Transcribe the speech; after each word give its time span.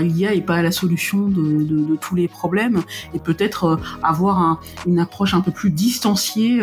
l'IA 0.00 0.34
est 0.34 0.40
pas 0.40 0.62
la 0.62 0.72
solution 0.72 1.28
de, 1.28 1.96
tous 1.96 2.14
les 2.14 2.28
problèmes 2.28 2.82
et 3.14 3.18
peut-être 3.18 3.78
avoir 4.02 4.60
une 4.86 4.98
approche 4.98 5.34
un 5.34 5.40
peu 5.40 5.50
plus 5.50 5.70
distanciée 5.70 6.60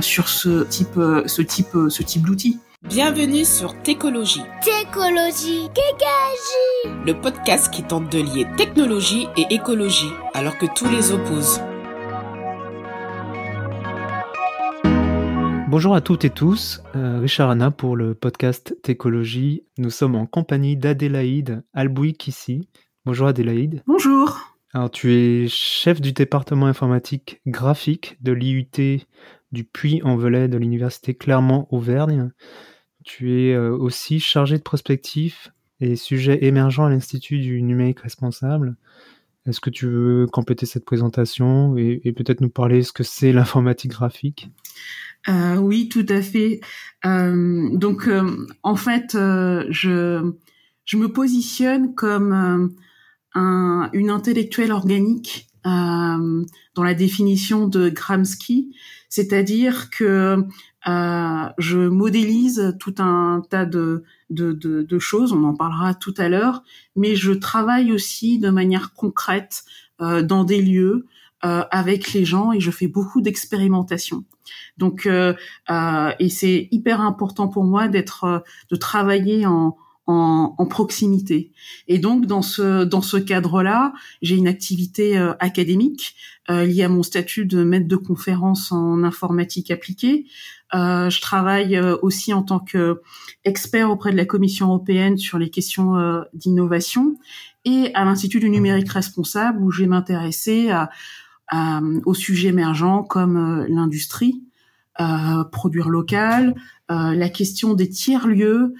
sur 0.00 0.28
ce 0.28 0.64
type, 0.64 0.98
ce 1.26 1.42
type, 1.42 1.76
ce 1.88 2.02
type 2.02 2.22
d'outils. 2.22 2.58
Bienvenue 2.88 3.44
sur 3.44 3.74
Técologie. 3.82 4.42
Técologie, 4.62 5.68
Kékagie. 5.74 7.04
Le 7.06 7.12
podcast 7.12 7.70
qui 7.70 7.82
tente 7.82 8.10
de 8.10 8.20
lier 8.20 8.46
technologie 8.56 9.28
et 9.36 9.54
écologie 9.54 10.12
alors 10.32 10.56
que 10.56 10.64
tous 10.74 10.88
les 10.88 11.12
opposent. 11.12 11.60
Bonjour 15.70 15.94
à 15.94 16.00
toutes 16.00 16.24
et 16.24 16.30
tous, 16.30 16.82
euh, 16.96 17.20
Richard 17.20 17.48
Anna 17.48 17.70
pour 17.70 17.94
le 17.94 18.16
podcast 18.16 18.76
Técologie. 18.82 19.62
Nous 19.78 19.90
sommes 19.90 20.16
en 20.16 20.26
compagnie 20.26 20.76
d'Adélaïde 20.76 21.62
Albouik 21.74 22.26
ici. 22.26 22.68
Bonjour 23.04 23.28
Adélaïde. 23.28 23.84
Bonjour. 23.86 24.36
Alors 24.74 24.90
tu 24.90 25.12
es 25.12 25.46
chef 25.46 26.00
du 26.00 26.10
département 26.10 26.66
informatique 26.66 27.40
graphique 27.46 28.18
de 28.20 28.32
l'IUT 28.32 29.06
du 29.52 29.62
Puy-en-Velay 29.62 30.48
de 30.48 30.58
l'université 30.58 31.14
Clermont-Auvergne. 31.14 32.32
Tu 33.04 33.40
es 33.40 33.54
euh, 33.54 33.70
aussi 33.70 34.18
chargé 34.18 34.58
de 34.58 34.64
prospectif 34.64 35.52
et 35.78 35.94
sujets 35.94 36.46
émergents 36.46 36.86
à 36.86 36.90
l'Institut 36.90 37.38
du 37.38 37.62
numérique 37.62 38.00
responsable. 38.00 38.74
Est-ce 39.46 39.60
que 39.60 39.70
tu 39.70 39.86
veux 39.86 40.26
compléter 40.26 40.66
cette 40.66 40.84
présentation 40.84 41.76
et, 41.76 42.12
peut-être 42.12 42.40
nous 42.40 42.50
parler 42.50 42.78
de 42.78 42.82
ce 42.82 42.92
que 42.92 43.02
c'est 43.02 43.32
l'informatique 43.32 43.92
graphique? 43.92 44.50
Euh, 45.28 45.56
Oui, 45.56 45.88
tout 45.88 46.06
à 46.08 46.22
fait. 46.22 46.60
Euh, 47.04 47.68
donc, 47.72 48.08
en 48.62 48.76
fait, 48.76 49.12
je, 49.12 50.32
me 50.94 51.06
positionne 51.06 51.94
comme 51.94 52.74
un, 53.34 53.90
une 53.92 54.10
intellectuelle 54.10 54.72
organique 54.72 55.48
dans 55.64 56.84
la 56.84 56.94
définition 56.94 57.68
de 57.68 57.88
Gramsci, 57.90 58.74
c'est-à-dire 59.08 59.90
que 59.90 60.46
euh, 60.88 61.48
je 61.58 61.78
modélise 61.78 62.76
tout 62.78 62.94
un 62.98 63.42
tas 63.50 63.66
de, 63.66 64.04
choses, 64.98 65.32
on 65.32 65.44
en 65.44 65.54
parlera 65.54 65.94
tout 65.94 66.14
à 66.16 66.28
l'heure, 66.28 66.62
mais 66.96 67.16
je 67.16 67.32
travaille 67.32 67.92
aussi 67.92 68.38
de 68.38 68.50
manière 68.50 68.94
concrète 68.94 69.64
euh, 70.00 70.22
dans 70.22 70.44
des 70.44 70.62
lieux 70.62 71.06
euh, 71.44 71.64
avec 71.70 72.12
les 72.12 72.24
gens 72.24 72.52
et 72.52 72.60
je 72.60 72.70
fais 72.70 72.86
beaucoup 72.86 73.20
d'expérimentation. 73.20 74.24
Donc, 74.78 75.06
euh, 75.06 75.34
euh, 75.70 76.12
et 76.18 76.28
c'est 76.28 76.68
hyper 76.70 77.00
important 77.00 77.48
pour 77.48 77.64
moi 77.64 77.88
d'être, 77.88 78.44
de 78.70 78.76
travailler 78.76 79.46
en, 79.46 79.76
en, 80.06 80.54
en, 80.58 80.66
proximité. 80.66 81.52
Et 81.86 81.98
donc 81.98 82.26
dans 82.26 82.42
ce 82.42 82.84
dans 82.84 83.02
ce 83.02 83.16
cadre-là, 83.16 83.92
j'ai 84.22 84.36
une 84.36 84.48
activité 84.48 85.16
euh, 85.16 85.34
académique 85.38 86.16
euh, 86.50 86.64
liée 86.64 86.82
à 86.82 86.88
mon 86.88 87.02
statut 87.02 87.46
de 87.46 87.62
maître 87.62 87.86
de 87.86 87.96
conférence 87.96 88.72
en 88.72 89.04
informatique 89.04 89.70
appliquée. 89.70 90.26
Euh, 90.74 91.10
je 91.10 91.20
travaille 91.20 91.76
euh, 91.76 91.96
aussi 92.02 92.32
en 92.32 92.42
tant 92.42 92.60
que 92.60 93.00
expert 93.44 93.90
auprès 93.90 94.12
de 94.12 94.16
la 94.16 94.24
Commission 94.24 94.66
européenne 94.68 95.16
sur 95.16 95.38
les 95.38 95.50
questions 95.50 95.96
euh, 95.96 96.22
d'innovation 96.32 97.16
et 97.64 97.90
à 97.94 98.04
l'Institut 98.04 98.40
du 98.40 98.50
numérique 98.50 98.90
responsable 98.90 99.62
où 99.62 99.70
je 99.70 99.84
vais 99.84 100.70
à, 100.70 100.90
à, 101.50 101.80
aux 102.06 102.14
sujets 102.14 102.48
émergents 102.48 103.02
comme 103.02 103.66
l'industrie, 103.68 104.42
produire 105.52 105.88
local, 105.88 106.54
la 106.88 107.28
question 107.28 107.74
des 107.74 107.88
tiers 107.88 108.26
lieux, 108.26 108.74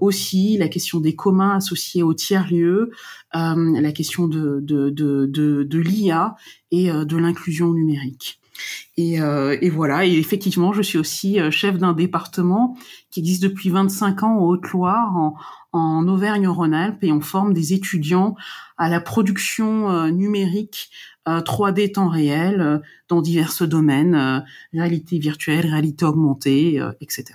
aussi 0.00 0.56
la 0.58 0.68
question 0.68 1.00
des 1.00 1.14
communs 1.14 1.56
associés 1.56 2.02
aux 2.02 2.14
tiers 2.14 2.50
lieux, 2.50 2.90
la 3.32 3.92
question 3.92 4.28
de 4.28 4.60
de 4.60 4.90
de 4.90 5.26
de, 5.26 5.62
de 5.62 5.78
l'IA 5.78 6.36
et 6.70 6.90
de 6.90 7.16
l'inclusion 7.16 7.72
numérique. 7.72 8.40
Et, 8.96 9.20
euh, 9.20 9.56
et, 9.60 9.70
voilà. 9.70 10.04
Et 10.06 10.14
effectivement, 10.14 10.72
je 10.72 10.82
suis 10.82 10.98
aussi 10.98 11.40
euh, 11.40 11.50
chef 11.50 11.78
d'un 11.78 11.92
département 11.92 12.76
qui 13.10 13.20
existe 13.20 13.42
depuis 13.42 13.70
25 13.70 14.22
ans 14.22 14.38
en 14.38 14.44
Haute-Loire, 14.44 15.16
en, 15.16 15.36
en 15.72 16.06
Auvergne-Rhône-Alpes, 16.08 17.02
et 17.02 17.12
on 17.12 17.20
forme 17.20 17.52
des 17.52 17.72
étudiants 17.72 18.34
à 18.76 18.88
la 18.88 19.00
production 19.00 19.90
euh, 19.90 20.10
numérique 20.10 20.90
3D 21.26 21.92
temps 21.92 22.08
réel 22.08 22.80
dans 23.08 23.20
divers 23.20 23.52
domaines, 23.66 24.46
réalité 24.72 25.18
virtuelle, 25.18 25.66
réalité 25.66 26.06
augmentée, 26.06 26.80
etc. 27.02 27.34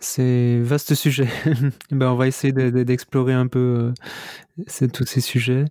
C'est 0.00 0.60
vaste 0.60 0.94
sujet. 0.94 1.28
ben, 1.90 2.08
on 2.10 2.14
va 2.14 2.26
essayer 2.26 2.54
d'explorer 2.54 3.34
un 3.34 3.46
peu 3.46 3.92
tous 4.94 5.04
ces 5.04 5.20
sujets. 5.20 5.66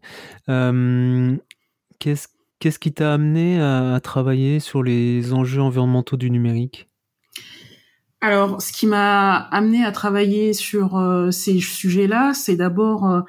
Qu'est-ce 2.63 2.79
qui 2.79 2.93
t'a 2.93 3.13
amené 3.13 3.59
à, 3.59 3.99
travailler 4.01 4.61
sur 4.61 4.83
les 4.83 5.33
enjeux 5.33 5.61
environnementaux 5.61 6.15
du 6.15 6.31
numérique? 6.31 6.87
Alors, 8.23 8.61
ce 8.61 8.71
qui 8.71 8.87
m'a 8.87 9.35
amené 9.35 9.83
à 9.83 9.91
travailler 9.91 10.53
sur 10.53 10.95
euh, 10.95 11.29
ces 11.29 11.59
sujets-là, 11.59 12.33
c'est 12.33 12.55
d'abord 12.55 13.05
euh, 13.05 13.19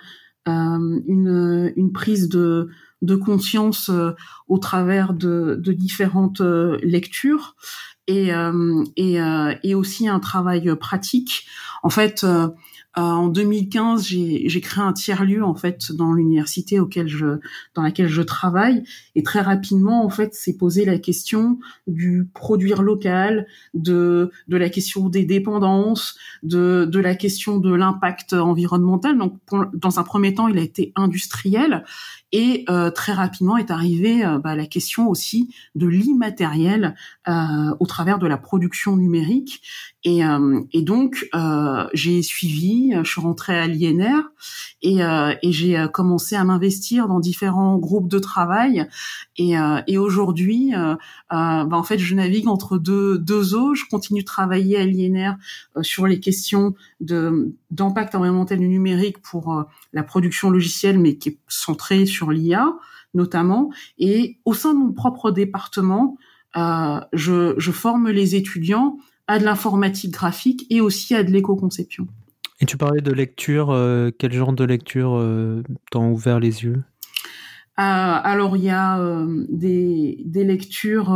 euh, 0.46 1.00
une, 1.08 1.90
prise 1.92 2.28
de, 2.28 2.68
conscience 3.16 3.90
au 4.46 4.58
travers 4.58 5.12
de, 5.12 5.60
différentes 5.66 6.40
lectures 6.40 7.56
et, 8.06 8.30
aussi 9.74 10.06
un 10.06 10.20
travail 10.20 10.76
pratique. 10.76 11.48
En 11.82 11.90
fait, 11.90 12.24
euh, 12.96 13.00
en 13.00 13.28
2015, 13.28 14.06
j'ai 14.06 14.60
créé 14.60 14.82
un 14.82 14.92
tiers 14.92 15.24
lieu 15.24 15.44
en 15.44 15.54
fait 15.54 15.90
dans 15.92 16.12
l'université 16.12 16.78
auquel 16.78 17.08
je, 17.08 17.38
dans 17.74 17.82
laquelle 17.82 18.08
je 18.08 18.22
travaille, 18.22 18.84
et 19.14 19.22
très 19.22 19.40
rapidement 19.40 20.04
en 20.04 20.10
fait, 20.10 20.34
s'est 20.34 20.56
posé 20.56 20.84
la 20.84 20.98
question 20.98 21.58
du 21.86 22.28
produire 22.34 22.82
local, 22.82 23.46
de 23.74 24.30
de 24.48 24.56
la 24.56 24.68
question 24.68 25.08
des 25.08 25.24
dépendances, 25.24 26.16
de 26.42 26.84
de 26.84 26.98
la 27.00 27.14
question 27.14 27.58
de 27.58 27.74
l'impact 27.74 28.32
environnemental. 28.32 29.18
Donc, 29.18 29.38
dans 29.74 29.98
un 29.98 30.04
premier 30.04 30.34
temps, 30.34 30.48
il 30.48 30.58
a 30.58 30.62
été 30.62 30.92
industriel, 30.94 31.84
et 32.34 32.64
euh, 32.68 32.90
très 32.90 33.12
rapidement 33.12 33.56
est 33.56 33.70
arrivée 33.70 34.24
euh, 34.24 34.40
bah, 34.40 34.56
la 34.56 34.66
question 34.66 35.08
aussi 35.08 35.54
de 35.76 35.86
l'immatériel 35.86 36.96
euh, 37.28 37.72
au 37.78 37.86
travers 37.86 38.18
de 38.18 38.26
la 38.26 38.36
production 38.36 38.96
numérique. 38.96 39.62
Et, 40.02 40.24
euh, 40.24 40.60
et 40.72 40.82
donc, 40.82 41.30
j'ai 41.94 42.22
suivi, 42.22 42.92
je 43.02 43.08
suis 43.08 43.20
rentrée 43.22 43.58
à 43.58 43.66
l'INR 43.66 44.32
et, 44.82 44.98
et 44.98 45.52
j'ai 45.52 45.86
commencé 45.94 46.36
à 46.36 46.44
m'investir 46.44 47.08
dans 47.08 47.20
différents 47.20 47.78
groupes 47.78 48.08
de 48.08 48.18
travail. 48.18 48.86
Et, 49.38 49.54
et 49.86 49.96
aujourd'hui, 49.96 50.74
bah, 51.30 51.66
en 51.70 51.82
fait, 51.82 51.96
je 51.98 52.14
navigue 52.14 52.48
entre 52.48 52.76
deux, 52.76 53.16
deux 53.16 53.54
eaux. 53.54 53.74
Je 53.74 53.84
continue 53.90 54.20
de 54.20 54.26
travailler 54.26 54.76
à 54.76 54.84
l'INR 54.84 55.36
sur 55.80 56.06
les 56.06 56.20
questions 56.20 56.74
de 57.00 57.54
d'impact 57.74 58.14
environnemental 58.14 58.58
du 58.58 58.68
numérique 58.68 59.20
pour 59.20 59.64
la 59.92 60.02
production 60.02 60.50
logicielle, 60.50 60.98
mais 60.98 61.16
qui 61.16 61.30
est 61.30 61.38
centrée 61.48 62.06
sur 62.06 62.30
l'IA 62.30 62.72
notamment. 63.12 63.70
Et 63.98 64.38
au 64.44 64.54
sein 64.54 64.74
de 64.74 64.78
mon 64.78 64.92
propre 64.92 65.30
département, 65.30 66.16
je, 66.56 67.54
je 67.56 67.70
forme 67.70 68.10
les 68.10 68.34
étudiants 68.34 68.98
à 69.26 69.38
de 69.38 69.44
l'informatique 69.44 70.12
graphique 70.12 70.66
et 70.70 70.80
aussi 70.80 71.14
à 71.14 71.22
de 71.22 71.30
l'éco-conception. 71.30 72.06
Et 72.60 72.66
tu 72.66 72.76
parlais 72.76 73.00
de 73.00 73.12
lecture, 73.12 73.70
euh, 73.70 74.10
quel 74.16 74.32
genre 74.32 74.52
de 74.52 74.64
lecture 74.64 75.16
euh, 75.16 75.62
t'ont 75.90 76.10
ouvert 76.10 76.38
les 76.38 76.64
yeux? 76.64 76.82
Euh, 77.78 77.82
Alors 78.22 78.56
il 78.56 78.64
y 78.64 78.70
a 78.70 78.98
euh, 79.00 79.44
des, 79.48 80.22
des, 80.24 80.44
lectures 80.44 81.10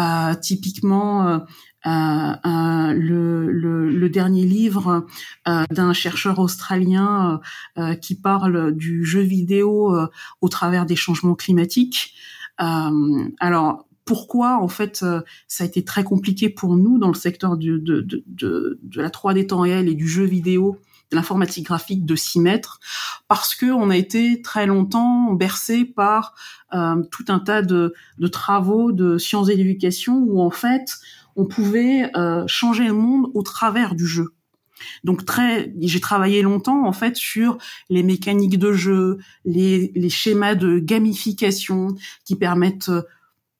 euh, 0.00 0.34
typiquement 0.34 1.40
le, 1.84 3.46
le, 3.46 3.90
le, 3.90 4.08
dernier 4.10 4.44
livre 4.44 5.06
d'un 5.46 5.92
chercheur 5.92 6.38
australien 6.38 7.40
qui 8.02 8.14
parle 8.14 8.72
du 8.72 9.04
jeu 9.04 9.20
vidéo 9.20 9.96
au 10.40 10.48
travers 10.48 10.84
des 10.86 10.96
changements 10.96 11.34
climatiques. 11.34 12.14
alors 12.58 13.86
pourquoi 14.10 14.60
en 14.60 14.66
fait 14.66 15.04
euh, 15.04 15.20
ça 15.46 15.62
a 15.62 15.68
été 15.68 15.84
très 15.84 16.02
compliqué 16.02 16.48
pour 16.48 16.76
nous 16.76 16.98
dans 16.98 17.06
le 17.06 17.14
secteur 17.14 17.56
de, 17.56 17.78
de, 17.78 18.00
de, 18.00 18.80
de 18.82 19.00
la 19.00 19.08
3D 19.08 19.46
temps 19.46 19.60
réel 19.60 19.88
et 19.88 19.94
du 19.94 20.08
jeu 20.08 20.24
vidéo 20.24 20.80
l'informatique 21.12 21.66
graphique 21.66 22.04
de 22.04 22.16
s'y 22.16 22.40
mettre 22.40 22.80
parce 23.28 23.54
que 23.54 23.66
on 23.66 23.90
a 23.90 23.96
été 23.96 24.42
très 24.42 24.66
longtemps 24.66 25.32
bercé 25.32 25.84
par 25.84 26.34
euh, 26.72 27.02
tout 27.10 27.24
un 27.28 27.38
tas 27.38 27.62
de, 27.62 27.94
de, 28.18 28.28
travaux 28.28 28.92
de 28.92 29.18
sciences 29.18 29.48
et 29.48 29.56
d'éducation 29.56 30.18
où 30.18 30.40
en 30.40 30.50
fait 30.50 30.98
on 31.36 31.46
pouvait 31.46 32.10
euh, 32.16 32.44
changer 32.46 32.86
le 32.86 32.94
monde 32.94 33.30
au 33.34 33.42
travers 33.42 33.94
du 33.94 34.06
jeu. 34.06 34.34
Donc 35.04 35.24
très, 35.24 35.72
j'ai 35.80 36.00
travaillé 36.00 36.42
longtemps 36.42 36.86
en 36.86 36.92
fait 36.92 37.16
sur 37.16 37.58
les 37.90 38.02
mécaniques 38.02 38.58
de 38.58 38.72
jeu, 38.72 39.18
les, 39.44 39.92
les 39.94 40.08
schémas 40.08 40.54
de 40.54 40.78
gamification 40.78 41.94
qui 42.24 42.36
permettent 42.36 42.90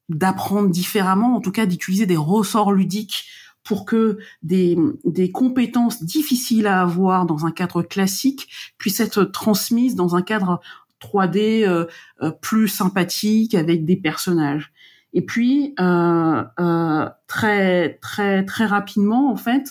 d'apprendre 0.09 0.71
différemment, 0.71 1.37
en 1.37 1.41
tout 1.41 1.53
cas 1.53 1.67
d'utiliser 1.67 2.07
des 2.07 2.17
ressorts 2.17 2.73
ludiques 2.73 3.27
pour 3.65 3.85
que 3.85 4.19
des, 4.43 4.77
des 5.05 5.31
compétences 5.31 6.03
difficiles 6.03 6.67
à 6.67 6.81
avoir 6.81 7.27
dans 7.27 7.47
un 7.47 7.51
cadre 7.51 7.83
classique 7.83 8.49
puissent 8.79 9.01
être 9.01 9.25
transmises 9.25 9.95
dans 9.95 10.17
un 10.17 10.23
cadre 10.23 10.61
3D 11.01 11.67
euh, 11.67 11.87
euh, 12.23 12.31
plus 12.31 12.69
sympathique 12.69 13.55
avec 13.55 13.85
des 13.85 13.97
personnages. 13.97 14.73
Et 15.13 15.23
puis 15.23 15.75
euh, 15.81 16.45
euh, 16.61 17.09
très 17.27 17.99
très 18.01 18.45
très 18.45 18.67
rapidement 18.67 19.31
en 19.31 19.37
fait, 19.37 19.71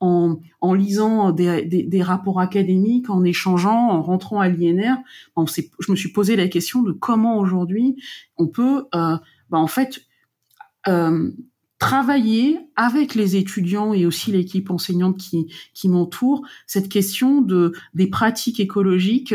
en, 0.00 0.38
en 0.60 0.74
lisant 0.74 1.30
des, 1.30 1.62
des, 1.64 2.02
rapports 2.02 2.40
académiques, 2.40 3.10
en 3.10 3.22
échangeant, 3.22 3.90
en 3.90 4.02
rentrant 4.02 4.40
à 4.40 4.48
l'INR, 4.48 4.96
on 5.36 5.44
je 5.46 5.90
me 5.90 5.96
suis 5.96 6.10
posé 6.10 6.36
la 6.36 6.48
question 6.48 6.82
de 6.82 6.92
comment 6.92 7.38
aujourd'hui 7.38 7.96
on 8.38 8.46
peut, 8.46 8.86
euh, 8.94 9.16
bah 9.50 9.58
en 9.58 9.66
fait, 9.66 10.00
travailler 11.80 12.60
avec 12.76 13.16
les 13.16 13.34
étudiants 13.34 13.92
et 13.92 14.06
aussi 14.06 14.30
l'équipe 14.30 14.70
enseignante 14.70 15.16
qui, 15.16 15.52
qui 15.74 15.88
m'entoure 15.88 16.46
cette 16.68 16.88
question 16.88 17.40
de 17.40 17.72
des 17.94 18.06
pratiques 18.06 18.60
écologiques 18.60 19.34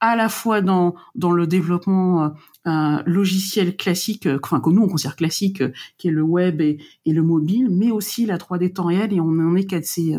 à 0.00 0.16
la 0.16 0.28
fois 0.28 0.62
dans 0.62 0.96
dans 1.14 1.30
le 1.30 1.46
développement 1.46 2.32
euh, 2.66 3.02
logiciel 3.06 3.76
classique, 3.76 4.26
euh, 4.26 4.38
enfin 4.42 4.60
que 4.60 4.70
nous 4.70 4.82
on 4.82 4.88
considère 4.88 5.16
classique, 5.16 5.62
euh, 5.62 5.72
qui 5.98 6.08
est 6.08 6.12
le 6.12 6.22
web 6.22 6.60
et, 6.60 6.78
et, 7.04 7.12
le 7.12 7.22
mobile, 7.22 7.68
mais 7.70 7.90
aussi 7.90 8.24
la 8.24 8.38
3D 8.38 8.72
temps 8.72 8.84
réel 8.84 9.12
et 9.12 9.20
on 9.20 9.30
en 9.30 9.56
est 9.56 9.64
qu'à 9.64 9.80
de 9.80 9.84
ces. 9.84 10.16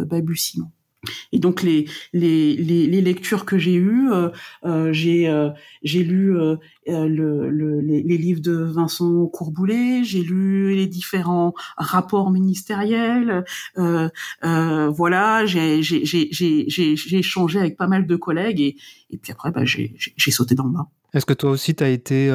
Et 1.31 1.39
donc 1.39 1.63
les 1.63 1.85
les, 2.13 2.55
les, 2.55 2.87
les 2.87 3.01
lectures 3.01 3.45
que 3.45 3.57
j'ai 3.57 3.75
eues, 3.75 4.11
euh, 4.11 4.29
euh, 4.65 4.93
j'ai 4.93 5.27
euh, 5.27 5.49
j'ai 5.83 6.03
lu 6.03 6.33
le, 6.33 7.49
le, 7.49 7.81
les, 7.81 8.03
les, 8.03 8.17
livres 8.17 8.41
de 8.41 8.53
Vincent 8.53 9.27
Courboulet, 9.27 10.03
j'ai 10.03 10.21
lu 10.21 10.75
les 10.75 10.87
différents 10.87 11.53
rapports 11.77 12.31
ministériels, 12.31 13.43
voilà, 13.75 15.45
j'ai 15.45 15.81
j'ai 15.81 16.05
j'ai 16.05 16.67
j'ai 16.69 17.17
échangé 17.17 17.59
avec 17.59 17.77
pas 17.77 17.87
mal 17.87 18.05
de 18.07 18.15
collègues 18.15 18.61
et 18.61 18.75
et 19.09 19.17
puis 19.17 19.31
après 19.31 19.51
bah, 19.51 19.65
j'ai 19.65 19.95
j'ai 19.97 20.31
sauté 20.31 20.55
dans 20.55 20.65
le 20.65 20.71
bain. 20.71 20.87
Est-ce 21.13 21.25
que 21.25 21.33
toi 21.33 21.51
aussi 21.51 21.75
tu 21.75 21.83
as 21.83 21.89
été 21.89 22.27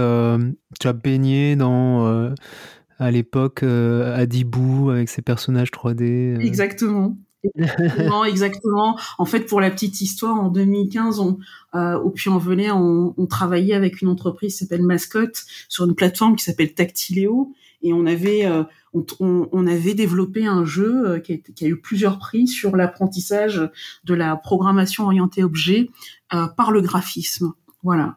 tu 0.80 0.88
as 0.88 0.92
baigné 0.92 1.56
dans 1.56 2.32
à 2.98 3.10
l'époque 3.10 3.62
Adibou 3.62 4.90
avec 4.90 5.08
ses 5.08 5.22
personnages 5.22 5.70
3D 5.70 6.40
Exactement. 6.40 7.16
Exactement, 7.44 8.24
exactement. 8.24 8.98
En 9.18 9.24
fait, 9.24 9.40
pour 9.40 9.60
la 9.60 9.70
petite 9.70 10.00
histoire, 10.00 10.36
en 10.36 10.48
2015, 10.48 11.20
on, 11.20 11.38
euh, 11.74 11.98
au 11.98 12.10
Puy-en-Velay, 12.10 12.70
on, 12.70 13.14
on, 13.16 13.26
travaillait 13.26 13.74
avec 13.74 14.02
une 14.02 14.08
entreprise 14.08 14.54
qui 14.54 14.58
s'appelle 14.58 14.82
Mascotte 14.82 15.44
sur 15.68 15.84
une 15.84 15.94
plateforme 15.94 16.36
qui 16.36 16.44
s'appelle 16.44 16.74
Tactiléo, 16.74 17.54
et 17.82 17.92
on 17.92 18.06
avait 18.06 18.44
euh, 18.44 18.64
on, 19.20 19.48
on, 19.52 19.66
avait 19.66 19.94
développé 19.94 20.46
un 20.46 20.64
jeu 20.64 21.08
euh, 21.08 21.20
qui, 21.20 21.34
a, 21.34 21.36
qui, 21.36 21.64
a, 21.64 21.68
eu 21.68 21.80
plusieurs 21.80 22.18
prix 22.18 22.48
sur 22.48 22.76
l'apprentissage 22.76 23.70
de 24.04 24.14
la 24.14 24.36
programmation 24.36 25.04
orientée 25.04 25.44
objet 25.44 25.90
euh, 26.34 26.46
par 26.48 26.72
le 26.72 26.80
graphisme. 26.80 27.52
Voilà. 27.84 28.16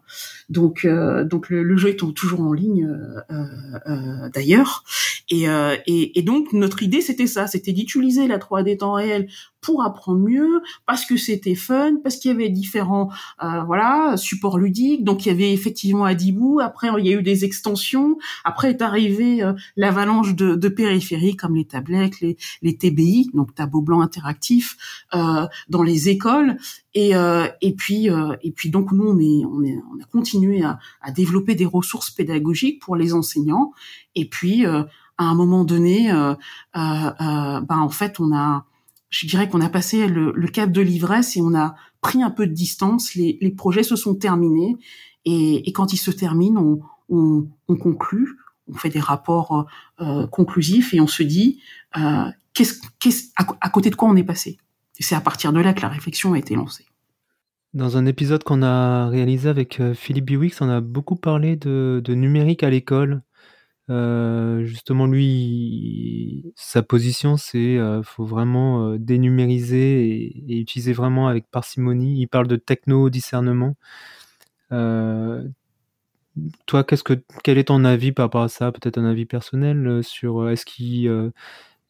Donc, 0.50 0.86
euh, 0.86 1.24
donc 1.24 1.50
le, 1.50 1.62
le, 1.62 1.78
jeu 1.78 1.90
est 1.90 2.16
toujours 2.16 2.42
en 2.42 2.52
ligne 2.52 2.88
euh, 3.30 3.46
euh, 3.88 4.30
d'ailleurs. 4.34 4.84
Et, 5.30 5.46
et, 5.86 6.20
et, 6.20 6.22
donc 6.24 6.52
notre 6.52 6.84
idée 6.84 7.00
c'était 7.00 7.28
ça, 7.28 7.48
c'était 7.48 7.72
d'utiliser 7.72 8.28
la 8.28 8.38
3D 8.38 8.78
temps 8.78 8.94
réel 8.94 9.30
pour 9.62 9.84
apprendre 9.84 10.20
mieux, 10.20 10.62
parce 10.86 11.06
que 11.06 11.18
c'était 11.18 11.56
fun, 11.56 11.98
parce 12.04 12.18
qu'il 12.18 12.32
y 12.32 12.34
avait 12.34 12.50
différents 12.50 13.10
euh, 13.44 13.64
voilà 13.64 14.18
supports 14.18 14.58
ludiques. 14.58 15.04
Donc 15.04 15.26
il 15.26 15.30
y 15.30 15.32
avait 15.32 15.54
effectivement 15.54 16.06
Adibou. 16.06 16.60
Après 16.60 16.90
il 16.98 17.06
y 17.06 17.14
a 17.14 17.18
eu 17.18 17.22
des 17.22 17.46
extensions. 17.46 18.18
Après 18.44 18.72
est 18.72 18.82
arrivé 18.82 19.44
euh, 19.44 19.54
l'avalanche 19.76 20.36
de, 20.36 20.56
de, 20.56 20.70
périphériques 20.70 21.40
comme 21.40 21.56
les 21.56 21.66
tablettes, 21.66 22.22
les, 22.22 22.38
les 22.62 22.76
TBI, 22.76 23.30
donc 23.34 23.54
tableau 23.54 23.82
blanc 23.82 24.02
interactif, 24.02 25.06
euh, 25.14 25.48
dans 25.70 25.84
les 25.84 26.10
écoles. 26.10 26.58
Et, 26.94 27.16
euh, 27.16 27.48
et 27.62 27.74
puis 27.74 28.10
euh, 28.10 28.36
et 28.42 28.52
puis 28.52 28.70
donc 28.70 28.92
nous 28.92 29.08
on 29.08 29.20
est 29.20 29.46
on, 29.46 29.64
est, 29.64 29.78
on 29.94 30.02
a 30.02 30.06
continué 30.12 30.64
à, 30.64 30.80
à, 31.02 31.12
développer 31.12 31.56
des 31.56 31.66
ressources 31.66 32.10
pédagogiques 32.10 32.82
pour 32.82 32.96
les 32.96 33.14
enseignants. 33.14 33.72
Et 34.16 34.28
puis 34.28 34.66
à 34.66 34.88
un 35.18 35.36
moment 35.36 35.64
donné, 35.64 36.12
ben 36.74 37.68
en 37.70 37.90
fait 37.90 38.20
on 38.20 38.36
a 38.36 38.66
je 39.12 39.28
dirais 39.28 39.48
qu'on 39.48 39.62
a 39.62 39.70
passé 39.70 40.08
le, 40.08 40.32
le, 40.34 40.48
cap 40.48 40.72
de 40.72 40.82
l'ivresse 40.82 41.38
et 41.38 41.42
on 41.42 41.54
a 41.54 41.76
pris 42.00 42.24
un 42.24 42.32
peu 42.32 42.48
de 42.48 42.54
distance. 42.54 43.14
Les, 43.14 43.54
projets 43.56 43.84
se 43.84 43.96
sont 43.96 44.16
terminés 44.16 44.78
et, 45.26 45.72
quand 45.74 45.94
ils 45.94 45.98
se 45.98 46.12
terminent, 46.12 46.60
on, 46.60 46.82
on, 47.10 47.48
on, 47.68 47.76
conclut, 47.76 48.38
on 48.68 48.74
fait 48.74 48.90
des 48.90 49.02
rapports 49.02 49.68
euh, 50.00 50.26
conclusifs 50.28 50.94
et 50.94 51.02
on 51.02 51.08
se 51.08 51.24
dit 51.24 51.60
euh, 51.98 52.30
à, 53.36 53.70
côté 53.72 53.90
de 53.90 53.96
quoi 53.96 54.10
on 54.10 54.16
est 54.16 54.24
passé? 54.24 54.58
C'est 55.00 55.16
à 55.16 55.22
partir 55.22 55.52
de 55.52 55.60
là 55.60 55.74
que 55.74 55.82
la 55.82 55.90
réflexion 55.90 56.34
a 56.34 56.40
été 56.40 56.56
lancée. 56.56 56.86
Dans 57.74 57.98
un 57.98 58.06
épisode 58.06 58.44
qu'on 58.44 58.62
a 58.64 59.08
réalisé 59.10 59.50
avec 59.50 59.80
euh, 59.80 59.94
Philippe 59.94 60.26
Biwix, 60.26 60.62
on 60.62 60.70
a 60.70 60.80
beaucoup 60.80 61.16
parlé 61.16 61.58
de 61.58 62.02
numérique 62.14 62.64
à 62.64 62.70
l'école 62.70 63.24
euh, 63.92 64.64
justement, 64.64 65.06
lui, 65.06 66.54
sa 66.56 66.82
position, 66.82 67.36
c'est 67.36 67.78
euh, 67.78 68.04
faut 68.04 68.24
vraiment 68.24 68.92
euh, 68.92 68.98
dénumériser 68.98 70.08
et, 70.08 70.54
et, 70.54 70.60
utiliser 70.60 70.94
vraiment 70.94 71.28
avec 71.28 71.50
parcimonie. 71.52 72.22
Il 72.22 72.28
parle 72.28 72.48
de 72.48 72.56
techno-discernement. 72.56 73.76
Euh, 74.72 75.44
toi, 76.66 76.86
qu'est-ce 76.86 77.04
que, 77.04 77.22
quel 77.44 77.58
est 77.58 77.66
ton 77.66 77.84
avis 77.84 78.14
par 78.14 78.26
rapport 78.26 78.44
à 78.44 78.48
ça? 78.50 78.72
Peut-être 78.72 78.98
un 78.98 79.06
avis 79.06 79.26
personnel 79.26 80.02
sur 80.04 80.50
est-ce 80.50 80.66
qu'il 80.66 81.32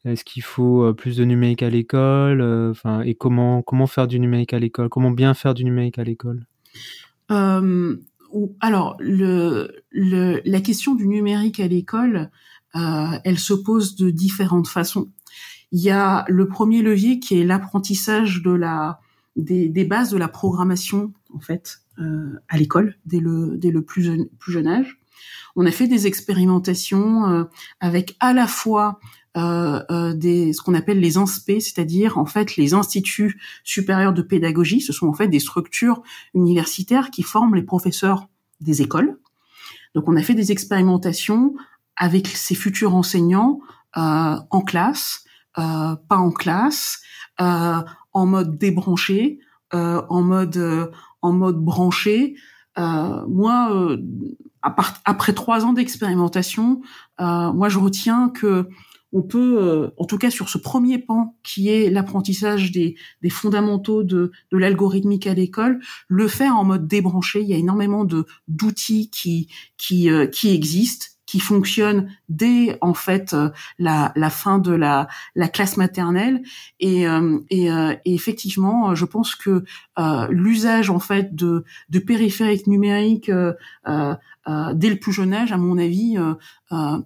est-ce 0.03 0.23
qu'il 0.23 0.41
faut 0.41 0.91
plus 0.95 1.17
de 1.17 1.23
numérique 1.23 1.61
à 1.61 1.69
l'école? 1.69 2.41
Enfin, 2.71 3.01
et 3.01 3.13
comment 3.13 3.61
comment 3.61 3.85
faire 3.85 4.07
du 4.07 4.19
numérique 4.19 4.53
à 4.53 4.59
l'école? 4.59 4.89
Comment 4.89 5.11
bien 5.11 5.35
faire 5.35 5.53
du 5.53 5.63
numérique 5.63 5.99
à 5.99 6.03
l'école? 6.03 6.47
Alors 8.59 8.95
le, 8.99 9.83
le, 9.91 10.41
la 10.45 10.61
question 10.61 10.95
du 10.95 11.07
numérique 11.07 11.59
à 11.59 11.67
l'école, 11.67 12.29
euh, 12.75 13.19
elle 13.23 13.39
se 13.39 13.53
pose 13.53 13.95
de 13.95 14.09
différentes 14.09 14.67
façons. 14.67 15.09
Il 15.71 15.81
y 15.81 15.89
a 15.89 16.25
le 16.27 16.47
premier 16.47 16.81
levier 16.81 17.19
qui 17.19 17.39
est 17.39 17.43
l'apprentissage 17.43 18.41
de 18.43 18.51
la 18.51 18.99
des, 19.37 19.69
des, 19.69 19.85
bases 19.85 20.11
de 20.11 20.17
la 20.17 20.27
programmation 20.27 21.13
en 21.33 21.39
fait 21.39 21.79
euh, 21.99 22.37
à 22.49 22.57
l'école 22.57 22.97
dès 23.05 23.19
le 23.19 23.55
dès 23.57 23.71
le 23.71 23.81
plus 23.81 24.03
jeune, 24.03 24.27
plus 24.39 24.51
jeune 24.51 24.67
âge. 24.67 24.99
On 25.55 25.65
a 25.65 25.71
fait 25.71 25.87
des 25.87 26.07
expérimentations 26.07 27.29
euh, 27.29 27.43
avec 27.79 28.15
à 28.19 28.33
la 28.33 28.47
fois 28.47 28.99
des 29.35 30.53
ce 30.53 30.61
qu'on 30.61 30.73
appelle 30.73 30.99
les 30.99 31.17
INSPE, 31.17 31.59
c'est-à-dire 31.59 32.17
en 32.17 32.25
fait 32.25 32.57
les 32.57 32.73
instituts 32.73 33.39
supérieurs 33.63 34.13
de 34.13 34.21
pédagogie. 34.21 34.81
Ce 34.81 34.91
sont 34.91 35.07
en 35.07 35.13
fait 35.13 35.27
des 35.27 35.39
structures 35.39 36.03
universitaires 36.33 37.11
qui 37.11 37.23
forment 37.23 37.55
les 37.55 37.63
professeurs 37.63 38.27
des 38.59 38.81
écoles. 38.81 39.17
Donc 39.95 40.07
on 40.07 40.15
a 40.15 40.21
fait 40.21 40.33
des 40.33 40.51
expérimentations 40.51 41.53
avec 41.95 42.27
ces 42.27 42.55
futurs 42.55 42.95
enseignants 42.95 43.59
euh, 43.97 44.35
en 44.49 44.61
classe, 44.61 45.25
euh, 45.57 45.95
pas 46.07 46.15
en 46.15 46.31
classe, 46.31 47.01
euh, 47.41 47.81
en 48.13 48.25
mode 48.25 48.57
débranché, 48.57 49.39
euh, 49.73 50.01
en 50.09 50.21
mode 50.21 50.91
en 51.21 51.33
mode 51.33 51.57
branché. 51.57 52.35
moi, 52.77 53.97
après 54.63 55.33
trois 55.33 55.65
ans 55.65 55.73
d'expérimentation, 55.73 56.81
moi 57.19 57.69
je 57.69 57.77
retiens 57.77 58.29
que 58.29 58.67
on 59.13 59.21
peut, 59.21 59.57
euh, 59.61 59.89
en 59.97 60.05
tout 60.05 60.17
cas 60.17 60.29
sur 60.29 60.49
ce 60.49 60.57
premier 60.57 60.97
pan 60.97 61.35
qui 61.43 61.69
est 61.69 61.89
l'apprentissage 61.89 62.71
des, 62.71 62.95
fondamentaux 63.29 64.03
de, 64.03 64.31
de 64.51 64.57
l'algorithmique 64.57 65.27
à 65.27 65.33
l'école, 65.33 65.79
le 66.07 66.27
faire 66.27 66.55
en 66.55 66.63
mode 66.63 66.87
débranché. 66.87 67.41
Il 67.41 67.47
y 67.47 67.53
a 67.53 67.57
énormément 67.57 68.05
d'outils 68.47 69.09
qui 69.09 69.47
euh, 70.09 70.27
qui 70.27 70.53
existent 70.53 71.07
qui 71.31 71.39
fonctionne 71.39 72.09
dès 72.27 72.77
en 72.81 72.93
fait 72.93 73.33
euh, 73.33 73.51
la, 73.79 74.11
la 74.17 74.29
fin 74.29 74.59
de 74.59 74.73
la, 74.73 75.07
la 75.33 75.47
classe 75.47 75.77
maternelle. 75.77 76.43
Et, 76.81 77.07
euh, 77.07 77.39
euh, 77.53 77.95
et, 78.03 78.13
effectivement 78.13 78.93
je 78.95 79.05
pense 79.05 79.35
que 79.35 79.63
l'usage 80.29 80.89
en 80.89 80.99
fait 80.99 81.33
de, 81.33 81.63
de 81.89 81.99
périphériques 81.99 82.67
numériques 82.67 83.31
dès 83.31 84.89
le 84.89 84.95
plus 84.95 85.13
jeune 85.13 85.33
âge 85.33 85.53
à 85.53 85.57
mon 85.57 85.77
avis 85.77 86.17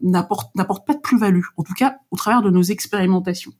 n'apporte 0.01 0.55
n'apporte 0.55 0.87
pas 0.87 0.95
de 0.95 1.01
plus-value 1.01 1.45
en 1.57 1.63
tout 1.63 1.73
cas 1.73 1.97
au 2.09 2.15
travers 2.15 2.41
de 2.41 2.49
nos 2.49 2.63
expérimentations. 2.63 3.53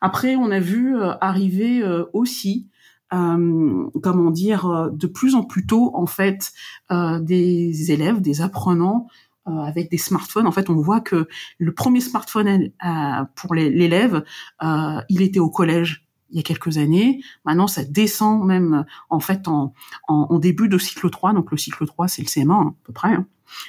Après 0.00 0.36
on 0.36 0.52
a 0.52 0.60
vu 0.60 0.96
arriver 1.20 1.82
aussi 2.12 2.68
euh, 3.14 3.88
comment 4.02 4.30
dire, 4.30 4.90
de 4.92 5.06
plus 5.06 5.34
en 5.34 5.42
plus 5.42 5.66
tôt 5.66 5.92
en 5.94 6.04
fait 6.04 6.52
euh, 6.90 7.18
des 7.20 7.90
élèves, 7.90 8.20
des 8.20 8.42
apprenants 8.42 9.06
euh, 9.06 9.27
avec 9.62 9.90
des 9.90 9.98
smartphones. 9.98 10.46
En 10.46 10.52
fait, 10.52 10.70
on 10.70 10.76
voit 10.76 11.00
que 11.00 11.28
le 11.58 11.72
premier 11.72 12.00
smartphone 12.00 12.48
euh, 12.48 13.24
pour 13.34 13.54
l'élève, 13.54 14.24
euh, 14.62 15.00
il 15.08 15.22
était 15.22 15.40
au 15.40 15.50
collège 15.50 16.04
il 16.30 16.36
y 16.36 16.40
a 16.40 16.42
quelques 16.42 16.76
années. 16.76 17.22
Maintenant, 17.44 17.66
ça 17.66 17.84
descend 17.84 18.44
même 18.44 18.84
en 19.08 19.20
fait 19.20 19.48
en, 19.48 19.72
en, 20.08 20.38
début 20.38 20.68
de 20.68 20.76
cycle 20.76 21.08
3. 21.08 21.32
Donc 21.32 21.50
le 21.50 21.56
cycle 21.56 21.86
3, 21.86 22.08
c'est 22.08 22.22
le 22.22 22.28
CM1 22.28 22.52
hein, 22.52 22.74
à 22.74 22.84
peu 22.84 22.92
près. 22.92 23.14
Hein. 23.14 23.26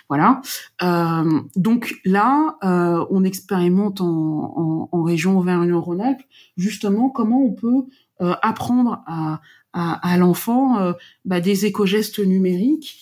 Voilà. 0.08 0.42
Euh, 0.84 1.42
donc 1.56 1.96
là, 2.06 2.58
euh, 2.64 3.06
on 3.10 3.24
expérimente 3.24 4.02
en, 4.02 4.90
en, 4.92 5.04
région 5.04 5.38
Auvergne-Rhône-Alpes 5.38 6.22
justement 6.58 7.10
comment 7.10 7.42
on 7.44 7.54
peut 7.54 7.86
euh, 8.22 8.36
apprendre 8.42 9.02
à, 9.08 9.40
à, 9.74 10.18
l'enfant 10.18 10.94
bah, 11.26 11.40
des 11.40 11.66
éco-gestes 11.66 12.20
numériques. 12.20 13.00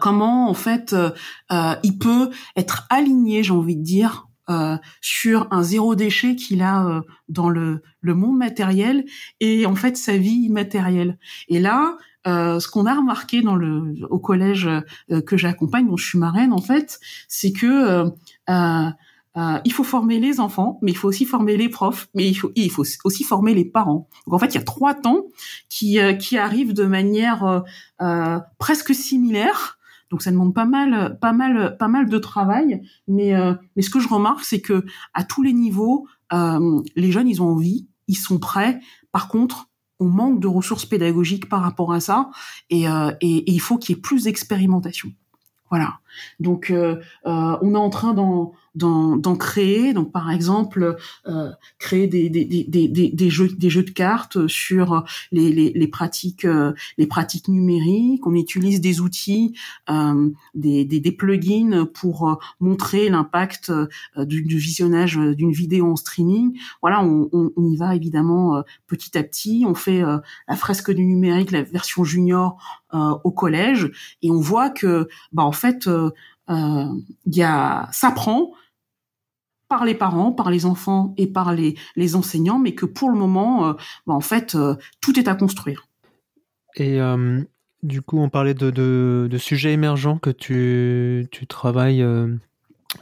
Comment 0.00 0.48
en 0.48 0.54
fait 0.54 0.94
il 1.50 1.98
peut 1.98 2.30
être 2.56 2.86
aligné, 2.90 3.42
j'ai 3.42 3.52
envie 3.52 3.76
de 3.76 3.82
dire, 3.82 4.28
euh, 4.50 4.78
sur 5.02 5.46
un 5.50 5.62
zéro 5.62 5.94
déchet 5.94 6.34
qu'il 6.34 6.62
a 6.62 6.86
euh, 6.86 7.00
dans 7.28 7.50
le, 7.50 7.82
le, 8.00 8.14
monde 8.14 8.38
matériel 8.38 9.04
et 9.40 9.66
en 9.66 9.74
fait 9.74 9.98
sa 9.98 10.16
vie 10.16 10.46
immatérielle. 10.46 11.18
Et 11.48 11.60
là, 11.60 11.98
euh, 12.26 12.58
ce 12.58 12.66
qu'on 12.66 12.86
a 12.86 12.94
remarqué 12.94 13.42
dans 13.42 13.56
le 13.56 13.94
au 14.08 14.18
collège 14.18 14.66
que 15.26 15.36
j'accompagne, 15.36 15.86
dont 15.86 15.98
je 15.98 16.06
suis 16.06 16.18
marraine 16.18 16.54
en 16.54 16.62
fait, 16.62 16.98
c'est 17.28 17.52
que 17.52 18.04
il 19.64 19.72
faut 19.72 19.84
former 19.84 20.18
les 20.18 20.40
enfants, 20.40 20.78
mais 20.82 20.92
il 20.92 20.96
faut 20.96 21.08
aussi 21.08 21.24
former 21.24 21.56
les 21.56 21.68
profs, 21.68 22.08
mais 22.14 22.26
il 22.28 22.34
faut, 22.34 22.50
il 22.56 22.70
faut 22.70 22.84
aussi 23.04 23.24
former 23.24 23.54
les 23.54 23.64
parents. 23.64 24.08
Donc 24.26 24.34
en 24.34 24.38
fait, 24.38 24.48
il 24.48 24.54
y 24.54 24.58
a 24.58 24.64
trois 24.64 24.94
temps 24.94 25.24
qui, 25.68 25.98
qui 26.18 26.38
arrivent 26.38 26.72
de 26.72 26.84
manière 26.84 27.62
presque 28.58 28.94
similaire 28.94 29.78
donc 30.10 30.22
ça 30.22 30.30
demande 30.30 30.54
pas 30.54 30.64
mal, 30.64 31.18
pas 31.20 31.32
mal, 31.32 31.76
pas 31.78 31.88
mal 31.88 32.08
de 32.08 32.18
travail. 32.18 32.82
Mais, 33.06 33.34
euh, 33.34 33.54
mais 33.76 33.82
ce 33.82 33.90
que 33.90 34.00
je 34.00 34.08
remarque, 34.08 34.44
c'est 34.44 34.60
que 34.60 34.84
à 35.14 35.24
tous 35.24 35.42
les 35.42 35.52
niveaux, 35.52 36.06
euh, 36.32 36.80
les 36.96 37.12
jeunes, 37.12 37.28
ils 37.28 37.42
ont 37.42 37.48
envie, 37.48 37.88
ils 38.06 38.16
sont 38.16 38.38
prêts. 38.38 38.80
Par 39.12 39.28
contre, 39.28 39.68
on 40.00 40.06
manque 40.06 40.40
de 40.40 40.46
ressources 40.46 40.86
pédagogiques 40.86 41.48
par 41.48 41.60
rapport 41.60 41.92
à 41.92 42.00
ça, 42.00 42.30
et, 42.70 42.88
euh, 42.88 43.10
et, 43.20 43.38
et 43.38 43.52
il 43.52 43.60
faut 43.60 43.78
qu'il 43.78 43.96
y 43.96 43.98
ait 43.98 44.00
plus 44.00 44.24
d'expérimentation. 44.24 45.12
Voilà. 45.70 45.98
Donc, 46.40 46.70
euh, 46.70 46.96
euh, 47.26 47.56
on 47.60 47.74
est 47.74 47.78
en 47.78 47.90
train 47.90 48.14
d'en 48.14 48.52
d'en 48.78 49.36
créer. 49.36 49.92
Donc, 49.92 50.12
par 50.12 50.30
exemple, 50.30 50.96
euh, 51.26 51.50
créer 51.78 52.06
des, 52.06 52.30
des, 52.30 52.44
des, 52.44 52.64
des, 52.88 53.10
des, 53.10 53.30
jeux 53.30 53.48
des 53.48 53.70
jeux 53.70 53.82
de 53.82 53.90
cartes 53.90 54.46
sur 54.46 55.04
les, 55.32 55.52
les, 55.52 55.72
les 55.74 55.88
pratiques 55.88 56.46
les 56.96 57.06
pratiques 57.06 57.48
numériques. 57.48 58.26
On 58.26 58.34
utilise 58.34 58.80
des 58.80 59.00
outils, 59.00 59.54
des, 60.54 60.84
des, 60.84 61.00
des, 61.00 61.12
plugins 61.12 61.86
pour 61.92 62.38
montrer 62.60 63.08
l'impact 63.08 63.72
du, 64.16 64.42
du, 64.42 64.58
visionnage 64.58 65.16
d'une 65.16 65.52
vidéo 65.52 65.92
en 65.92 65.96
streaming. 65.96 66.58
Voilà, 66.80 67.02
on, 67.02 67.28
on, 67.32 67.64
y 67.64 67.76
va 67.76 67.96
évidemment 67.96 68.62
petit 68.86 69.16
à 69.18 69.22
petit. 69.22 69.64
On 69.66 69.74
fait 69.74 70.02
la 70.02 70.56
fresque 70.56 70.90
du 70.92 71.04
numérique, 71.04 71.50
la 71.50 71.62
version 71.62 72.04
junior 72.04 72.58
au 72.92 73.30
collège, 73.30 73.90
et 74.22 74.30
on 74.30 74.40
voit 74.40 74.70
que, 74.70 75.08
bah 75.32 75.44
en 75.44 75.52
fait 75.52 75.88
il 76.48 76.54
euh, 76.54 76.86
y 77.26 77.42
a, 77.42 77.88
ça 77.92 78.10
prend 78.10 78.52
par 79.68 79.84
les 79.84 79.94
parents, 79.94 80.32
par 80.32 80.50
les 80.50 80.66
enfants 80.66 81.14
et 81.16 81.26
par 81.26 81.54
les, 81.54 81.76
les 81.96 82.16
enseignants, 82.16 82.58
mais 82.58 82.74
que 82.74 82.86
pour 82.86 83.10
le 83.10 83.18
moment, 83.18 83.68
euh, 83.68 83.72
bah, 84.06 84.14
en 84.14 84.20
fait, 84.20 84.54
euh, 84.54 84.74
tout 85.00 85.18
est 85.18 85.28
à 85.28 85.34
construire. 85.34 85.86
Et 86.76 87.00
du 87.82 88.02
coup, 88.02 88.18
on 88.18 88.28
parlait 88.28 88.54
de, 88.54 88.70
de, 88.70 89.38
sujets 89.38 89.72
émergents 89.72 90.18
que 90.18 90.30
tu, 90.30 91.26
tu 91.32 91.46
travailles, 91.48 92.04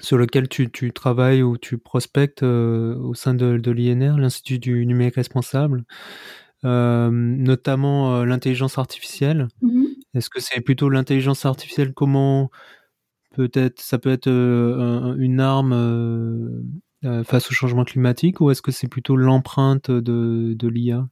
sur 0.01 0.17
lesquels 0.17 0.49
tu, 0.49 0.71
tu, 0.71 0.93
travailles 0.93 1.43
ou 1.43 1.59
tu 1.59 1.77
prospectes 1.77 2.43
au 2.43 3.13
sein 3.13 3.35
de, 3.35 3.59
de 3.59 3.71
l'INR, 3.71 4.17
l'Institut 4.17 4.59
du 4.59 4.87
numérique 4.87 5.17
responsable, 5.17 5.85
notamment 6.63 8.25
l'intelligence 8.25 8.79
artificielle. 8.79 9.49
Mm-hmm. 9.63 9.87
Est-ce 10.17 10.31
que 10.31 10.41
c'est 10.41 10.63
plutôt 10.63 10.89
l'intelligence 10.89 11.45
artificielle 11.45 11.93
Comment 11.93 12.51
peut-être 13.37 13.81
ça 13.81 13.99
peut 13.99 14.09
être 14.11 14.29
euh, 14.29 15.15
une 15.19 15.41
arme 15.41 15.73
euh, 15.75 16.63
euh, 17.05 17.23
face 17.23 17.51
au 17.51 17.55
changement 17.55 17.85
climatique 17.85 18.41
ou 18.41 18.51
est-ce 18.51 18.63
que 18.63 18.73
c'est 18.73 18.89
plutôt 18.89 19.15
l'empreinte 19.15 19.91
de, 19.91 20.69
l'IA 20.69 21.07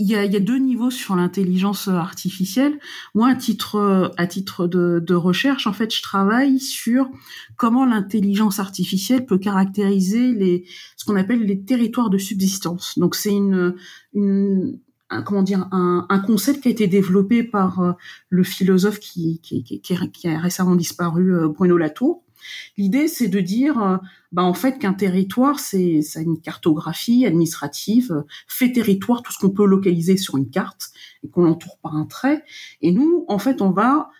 il 0.00 0.06
y, 0.06 0.14
a, 0.14 0.28
deux 0.28 0.58
niveaux 0.58 0.92
sur 0.92 1.16
l'intelligence 1.16 1.88
artificielle. 1.88 2.78
Moi, 3.16 3.30
à 3.30 3.34
titre, 3.34 4.12
à 4.16 4.28
titre 4.28 4.68
de, 4.68 5.14
recherche, 5.14 5.66
en 5.66 5.72
fait, 5.72 5.92
je 5.92 6.02
travaille 6.02 6.60
sur 6.60 7.10
comment 7.56 7.84
l'intelligence 7.84 8.60
artificielle 8.60 9.26
peut 9.26 9.38
caractériser 9.38 10.34
les, 10.34 10.66
ce 10.96 11.04
qu'on 11.04 11.16
appelle 11.16 11.42
les 11.42 11.64
territoires 11.64 12.10
de 12.10 12.18
subsistance. 12.18 12.96
Donc, 12.96 13.16
c'est 13.16 13.34
une, 13.34 13.74
un, 15.10 15.22
comment 15.22 15.42
dire 15.42 15.68
un, 15.72 16.06
un, 16.08 16.18
concept 16.18 16.62
qui 16.62 16.68
a 16.68 16.70
été 16.70 16.86
développé 16.86 17.42
par 17.42 17.80
euh, 17.80 17.92
le 18.28 18.42
philosophe 18.42 19.00
qui, 19.00 19.40
qui, 19.42 19.62
qui, 19.62 19.80
qui, 19.80 20.28
a 20.28 20.38
récemment 20.38 20.76
disparu 20.76 21.34
euh, 21.34 21.48
Bruno 21.48 21.76
Latour. 21.76 22.22
L'idée 22.76 23.08
c'est 23.08 23.28
de 23.28 23.40
dire 23.40 23.82
euh, 23.82 23.96
bah 24.32 24.44
en 24.44 24.54
fait 24.54 24.78
qu'un 24.78 24.92
territoire 24.92 25.58
c'est 25.58 26.02
ça 26.02 26.20
une 26.20 26.40
cartographie 26.40 27.26
administrative 27.26 28.24
fait 28.46 28.70
territoire 28.70 29.22
tout 29.22 29.32
ce 29.32 29.38
qu'on 29.38 29.50
peut 29.50 29.66
localiser 29.66 30.16
sur 30.16 30.36
une 30.36 30.48
carte 30.48 30.90
et 31.24 31.28
qu'on 31.28 31.46
entoure 31.46 31.78
par 31.82 31.96
un 31.96 32.04
trait 32.04 32.44
et 32.80 32.92
nous 32.92 33.24
en 33.28 33.38
fait 33.38 33.60
on 33.60 33.70
va 33.70 34.10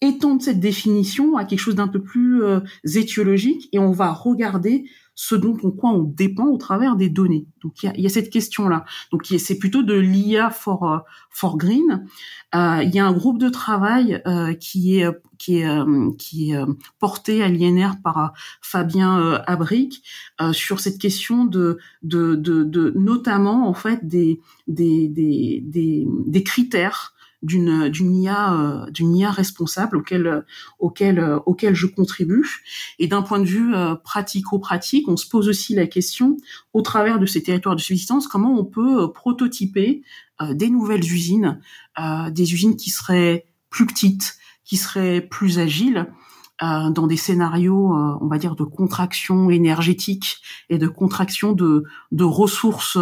étendre 0.00 0.40
cette 0.40 0.60
définition 0.60 1.36
à 1.36 1.44
quelque 1.44 1.58
chose 1.58 1.74
d'un 1.74 1.88
peu 1.88 2.00
plus 2.00 2.40
étiologique 2.84 3.68
et 3.72 3.80
on 3.80 3.90
va 3.90 4.12
regarder 4.12 4.84
ce 5.20 5.34
dont 5.34 5.56
on, 5.64 5.72
quoi 5.72 5.90
on 5.90 6.04
dépend 6.04 6.46
au 6.46 6.58
travers 6.58 6.94
des 6.94 7.08
données. 7.08 7.48
Donc 7.60 7.82
il 7.82 7.86
y 7.86 7.88
a, 7.88 7.98
y 7.98 8.06
a, 8.06 8.08
cette 8.08 8.30
question-là. 8.30 8.84
Donc 9.10 9.26
c'est 9.26 9.58
plutôt 9.58 9.82
de 9.82 9.94
l'IA 9.94 10.48
for 10.48 10.88
euh, 10.88 10.98
for 11.28 11.58
green. 11.58 12.06
Euh, 12.54 12.84
il 12.84 12.94
y 12.94 13.00
a 13.00 13.04
un 13.04 13.12
groupe 13.12 13.38
de 13.40 13.48
travail 13.48 14.22
euh, 14.28 14.54
qui 14.54 15.00
est 15.00 15.08
qui 15.36 15.58
est 15.58 15.68
qui 16.18 16.52
est 16.52 16.64
porté 17.00 17.42
à 17.42 17.48
l'INR 17.48 18.00
par 18.00 18.32
Fabien 18.62 19.42
Abric 19.48 20.04
sur 20.52 20.78
cette 20.78 21.00
question 21.00 21.46
de, 21.46 21.78
de 22.04 22.36
de, 22.36 22.62
de 22.62 22.92
notamment 22.94 23.68
en 23.68 23.74
fait 23.74 24.06
des 24.06 24.40
des 24.68 25.08
des, 25.08 25.64
des 26.06 26.42
critères 26.44 27.12
d'une 27.42 27.88
d'une 27.88 28.14
IA 28.16 28.54
euh, 28.54 28.90
d'une 28.90 29.14
IA 29.14 29.30
responsable 29.30 29.96
auquel 29.96 30.44
auquel 30.78 31.18
euh, 31.18 31.38
auquel 31.46 31.74
je 31.74 31.86
contribue. 31.86 32.62
Et 32.98 33.06
d'un 33.06 33.22
point 33.22 33.38
de 33.38 33.44
vue 33.44 33.74
euh, 33.74 33.94
pratico-pratique 33.94 35.08
on 35.08 35.16
se 35.16 35.28
pose 35.28 35.48
aussi 35.48 35.74
la 35.74 35.86
question 35.86 36.36
au 36.72 36.82
travers 36.82 37.18
de 37.18 37.26
ces 37.26 37.42
territoires 37.42 37.76
de 37.76 37.80
subsistance 37.80 38.26
comment 38.26 38.58
on 38.58 38.64
peut 38.64 39.12
prototyper 39.12 40.02
des 40.52 40.70
nouvelles 40.70 41.04
usines 41.04 41.60
des 42.30 42.52
usines 42.52 42.76
qui 42.76 42.90
seraient 42.90 43.46
plus 43.70 43.86
petites 43.86 44.36
qui 44.64 44.76
seraient 44.76 45.20
plus 45.20 45.58
agiles 45.58 46.06
euh, 46.62 46.90
dans 46.90 47.06
des 47.06 47.16
scénarios, 47.16 47.94
euh, 47.94 48.18
on 48.20 48.26
va 48.26 48.38
dire, 48.38 48.56
de 48.56 48.64
contraction 48.64 49.50
énergétique 49.50 50.38
et 50.68 50.78
de 50.78 50.88
contraction 50.88 51.52
de, 51.52 51.84
de 52.10 52.24
ressources 52.24 52.98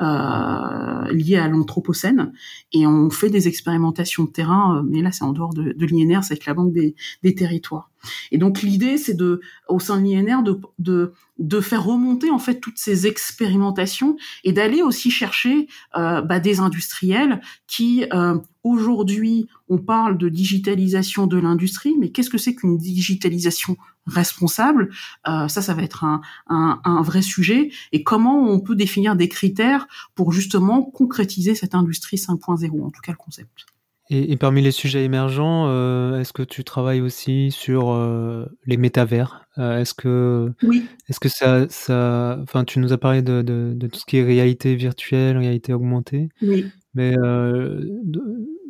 euh, 0.00 1.12
liées 1.12 1.36
à 1.36 1.48
l'anthropocène. 1.48 2.32
Et 2.72 2.86
on 2.86 3.10
fait 3.10 3.30
des 3.30 3.46
expérimentations 3.48 4.24
de 4.24 4.30
terrain, 4.30 4.82
mais 4.88 5.02
là 5.02 5.12
c'est 5.12 5.24
en 5.24 5.32
dehors 5.32 5.52
de, 5.52 5.72
de 5.72 5.86
c'est 6.22 6.32
avec 6.32 6.46
la 6.46 6.54
Banque 6.54 6.72
des 6.72 7.34
territoires. 7.34 7.90
Et 8.30 8.38
donc 8.38 8.62
l'idée, 8.62 8.98
c'est 8.98 9.14
de, 9.14 9.40
au 9.68 9.80
sein 9.80 10.00
de 10.00 10.06
l'INR, 10.06 10.42
de, 10.42 10.60
de, 10.78 11.12
de, 11.38 11.60
faire 11.60 11.84
remonter 11.84 12.30
en 12.30 12.38
fait 12.38 12.60
toutes 12.60 12.78
ces 12.78 13.06
expérimentations 13.06 14.16
et 14.44 14.52
d'aller 14.52 14.82
aussi 14.82 15.10
chercher 15.10 15.68
euh, 15.96 16.20
bah, 16.22 16.40
des 16.40 16.60
industriels 16.60 17.40
qui 17.66 18.04
euh, 18.12 18.38
aujourd'hui, 18.62 19.46
on 19.68 19.78
parle 19.78 20.18
de 20.18 20.28
digitalisation 20.28 21.26
de 21.26 21.36
l'industrie, 21.36 21.94
mais 21.98 22.10
qu'est-ce 22.10 22.30
que 22.30 22.38
c'est 22.38 22.54
qu'une 22.54 22.78
digitalisation 22.78 23.76
responsable? 24.06 24.90
Euh, 25.28 25.48
Ça, 25.48 25.62
ça 25.62 25.74
va 25.74 25.82
être 25.82 26.04
un, 26.04 26.20
un, 26.48 26.80
un, 26.84 27.02
vrai 27.02 27.22
sujet. 27.22 27.70
Et 27.92 28.02
comment 28.02 28.50
on 28.50 28.60
peut 28.60 28.74
définir 28.74 29.16
des 29.16 29.28
critères 29.28 29.86
pour 30.14 30.32
justement 30.32 30.82
concrétiser 30.82 31.54
cette 31.54 31.74
industrie 31.74 32.16
5.0, 32.16 32.82
en 32.82 32.90
tout 32.90 33.00
cas 33.02 33.12
le 33.12 33.18
concept? 33.18 33.66
Et, 34.10 34.36
parmi 34.36 34.60
les 34.60 34.70
sujets 34.70 35.04
émergents, 35.04 35.66
euh, 35.68 36.20
est-ce 36.20 36.34
que 36.34 36.42
tu 36.42 36.62
travailles 36.62 37.00
aussi 37.00 37.50
sur 37.50 37.90
euh, 37.92 38.44
les 38.66 38.76
métavers? 38.76 39.46
Euh, 39.56 39.80
Est-ce 39.80 39.94
que, 39.94 40.52
oui. 40.62 40.84
est-ce 41.08 41.20
que 41.20 41.30
ça, 41.30 41.66
ça, 41.70 42.38
enfin, 42.42 42.64
tu 42.64 42.80
nous 42.80 42.92
as 42.92 42.98
parlé 42.98 43.22
de, 43.22 43.40
de, 43.40 43.72
de, 43.74 43.86
tout 43.86 43.98
ce 43.98 44.04
qui 44.04 44.18
est 44.18 44.22
réalité 44.22 44.74
virtuelle, 44.74 45.38
réalité 45.38 45.72
augmentée. 45.72 46.28
Oui. 46.42 46.66
Mais 46.94 47.14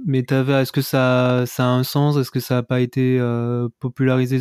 mais 0.04 0.20
est-ce 0.20 0.72
que 0.72 0.82
ça, 0.82 1.44
ça 1.46 1.64
a 1.64 1.68
un 1.68 1.82
sens? 1.82 2.16
Est-ce 2.16 2.30
que 2.30 2.40
ça 2.40 2.56
n'a 2.56 2.62
pas 2.62 2.80
été 2.80 3.18
euh, 3.18 3.68
popularisé 3.80 4.38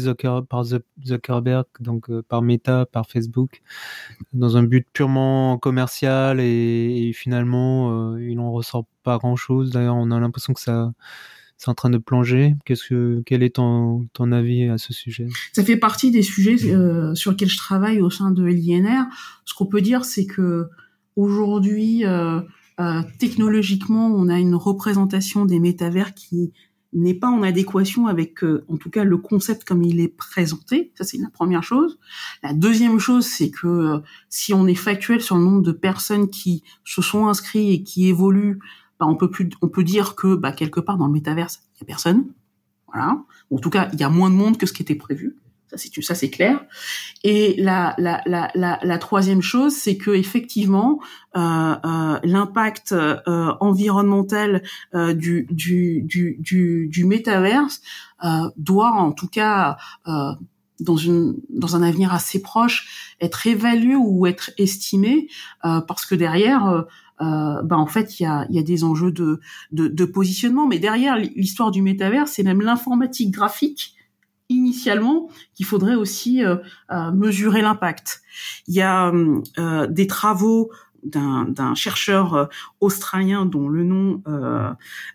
par 0.50 0.64
Zuckerberg, 1.06 1.66
donc 1.80 2.10
euh, 2.10 2.22
par 2.28 2.42
Meta, 2.42 2.86
par 2.86 3.08
Facebook, 3.08 3.62
dans 4.34 4.58
un 4.58 4.64
but 4.64 4.88
purement 4.94 5.58
commercial 5.58 6.40
et, 6.40 7.12
finalement 7.14 8.14
euh, 8.14 8.22
il 8.22 8.40
en 8.40 8.52
ressort 8.52 8.86
pas 9.04 9.18
grand-chose. 9.18 9.72
D'ailleurs, 9.72 9.96
on 9.96 10.12
a 10.12 10.20
l'impression 10.20 10.54
que 10.54 10.62
ça 10.62 10.92
c'est 11.64 11.70
en 11.70 11.76
train 11.76 11.90
de 11.90 11.98
plonger. 11.98 12.56
Qu'est-ce 12.66 12.90
que, 12.90 13.24
quel 13.26 13.42
est 13.42 13.56
ton, 13.56 14.06
ton 14.12 14.34
avis 14.34 14.66
à 14.66 14.78
ce 14.78 14.92
sujet? 14.92 15.28
Ça 15.54 15.64
fait 15.64 15.78
partie 15.78 16.12
des 16.12 16.22
sujets 16.22 16.58
euh, 16.66 17.16
sur 17.16 17.32
lesquels 17.32 17.50
je 17.50 17.58
travaille 17.58 18.02
au 18.02 18.10
sein 18.10 18.32
de 18.32 18.44
l'INR. 18.44 19.06
Ce 19.46 19.54
qu'on 19.54 19.68
peut 19.68 19.80
dire, 19.80 20.04
c'est 20.04 20.26
que 20.26 20.68
aujourd'hui, 21.16 22.06
euh, 22.06 22.42
technologiquement, 23.20 24.08
on 24.08 24.30
a 24.30 24.40
une 24.40 24.56
représentation 24.56 25.46
des 25.46 25.60
métavers 25.60 26.14
qui 26.14 26.52
n'est 26.94 27.14
pas 27.14 27.28
en 27.28 27.44
adéquation 27.44 28.08
avec, 28.08 28.44
euh, 28.44 28.64
en 28.68 28.78
tout 28.78 28.90
cas, 28.90 29.04
le 29.04 29.18
concept 29.18 29.64
comme 29.64 29.84
il 29.84 30.00
est 30.00 30.08
présenté. 30.08 30.92
Ça, 30.96 31.04
c'est 31.04 31.18
la 31.18 31.30
première 31.30 31.64
chose. 31.64 32.00
La 32.44 32.54
deuxième 32.54 33.00
chose, 33.00 33.26
c'est 33.26 33.50
que 33.50 33.68
euh, 33.68 34.00
si 34.30 34.54
on 34.54 34.68
est 34.68 34.76
factuel 34.76 35.22
sur 35.22 35.36
le 35.36 35.44
nombre 35.44 35.62
de 35.62 35.72
personnes 35.72 36.30
qui 36.30 36.64
se 36.84 37.02
sont 37.02 37.28
inscrits 37.28 37.74
et 37.74 37.84
qui 37.84 38.08
évoluent, 38.08 38.60
bah, 39.00 39.08
on 39.08 39.16
peut 39.16 39.30
plus, 39.30 39.50
on 39.62 39.70
peut 39.70 39.84
dire 39.84 40.16
que 40.16 40.36
bah, 40.36 40.52
quelque 40.52 40.80
part 40.80 40.98
dans 40.98 41.08
le 41.08 41.14
métaverse, 41.14 41.64
il 41.76 41.80
y 41.80 41.84
a 41.84 41.86
personne. 41.86 42.28
Voilà. 42.88 43.24
En 43.50 43.58
tout 43.58 43.72
cas, 43.72 43.90
il 43.94 44.00
y 44.00 44.04
a 44.04 44.10
moins 44.10 44.30
de 44.30 44.36
monde 44.36 44.58
que 44.58 44.66
ce 44.66 44.74
qui 44.74 44.84
était 44.84 44.96
prévu. 44.96 45.36
Ça, 45.76 46.16
c'est 46.16 46.30
clair. 46.30 46.64
Et 47.24 47.56
la, 47.58 48.98
troisième 49.00 49.42
chose, 49.42 49.74
c'est 49.74 49.98
que 49.98 50.12
effectivement, 50.12 51.00
euh, 51.36 51.76
euh, 51.86 52.20
l'impact 52.24 52.92
euh, 52.92 53.54
environnemental 53.60 54.64
du, 54.94 55.48
métaverse 57.06 57.82
doit, 58.58 58.92
en 58.92 59.12
tout 59.12 59.28
cas, 59.28 59.78
dans, 60.80 61.76
un 61.76 61.84
avenir 61.84 62.14
assez 62.14 62.42
proche, 62.42 63.16
être 63.22 63.48
évalué 63.48 63.96
ou 63.96 64.26
être 64.28 64.52
estimé, 64.58 65.28
parce 65.62 66.06
que 66.06 66.16
derrière, 66.16 66.86
bah 67.20 67.78
en 67.78 67.88
fait 67.88 68.20
il 68.20 68.24
y 68.24 68.26
a, 68.26 68.64
des 68.64 68.84
enjeux 68.84 69.12
de, 69.12 69.40
de, 69.72 69.88
de 69.88 70.06
positionnement 70.06 70.68
mais 70.68 70.78
derrière 70.78 71.16
l'histoire 71.16 71.72
du 71.72 71.82
métavers 71.82 72.28
c'est 72.28 72.44
même 72.44 72.60
l'informatique 72.60 73.32
graphique 73.32 73.96
initialement 74.50 75.30
qu'il 75.54 75.66
faudrait 75.66 75.96
aussi 75.96 76.44
euh, 76.44 76.58
euh, 76.92 77.12
mesurer 77.12 77.62
l'impact. 77.62 78.22
Il 78.68 78.76
y 78.76 78.82
a 78.82 79.12
euh, 79.58 79.88
des 79.88 80.08
travaux 80.08 80.72
d'un 81.04 81.76
chercheur 81.76 82.50
australien 82.80 83.46
dont 83.46 83.68
le 83.68 83.84
nom 83.84 84.22
euh, 84.28 84.70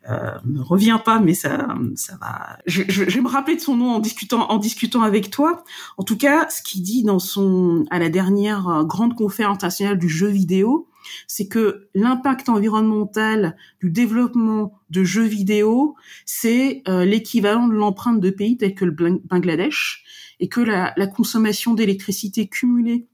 euh, 0.09 0.33
me 0.45 0.61
revient 0.61 0.99
pas, 1.05 1.21
mais 1.21 1.35
ça, 1.35 1.69
ça 1.95 2.17
va. 2.21 2.59
Je, 2.67 2.83
je, 2.89 3.09
je, 3.09 3.15
vais 3.17 3.21
me 3.21 3.29
rappeler 3.29 3.57
de 3.57 3.61
son 3.61 3.77
nom 3.77 3.91
en 3.91 3.99
discutant, 3.99 4.51
en 4.51 4.59
discutant 4.59 5.03
avec 5.03 5.31
toi. 5.31 5.65
En 5.97 6.03
tout 6.03 6.17
cas, 6.17 6.49
ce 6.51 6.63
qu'il 6.63 6.83
dit 6.83 7.03
dans 7.03 7.19
son 7.19 7.85
à 7.91 7.99
la 7.99 8.09
dernière 8.09 8.85
grande 8.85 9.15
conférence 9.15 9.57
internationale 9.57 9.99
du 9.99 10.09
jeu 10.09 10.29
vidéo, 10.29 10.89
c'est 11.27 11.49
que 11.49 11.89
l'impact 11.95 12.49
environnemental 12.49 13.57
du 13.81 13.91
développement 13.91 14.79
de 14.91 15.05
jeux 15.05 15.25
vidéo, 15.25 15.97
c'est 16.25 16.83
euh, 16.89 17.05
l'équivalent 17.05 17.69
de 17.69 17.75
l'empreinte 17.75 18.21
de 18.21 18.31
pays 18.31 18.57
tels 18.57 18.75
que 18.75 18.85
le 18.85 19.21
Bangladesh, 19.25 20.05
et 20.41 20.49
que 20.49 20.61
la, 20.61 20.93
la 20.97 21.07
consommation 21.07 21.75
d'électricité 21.75 22.47
cumulée 22.47 23.09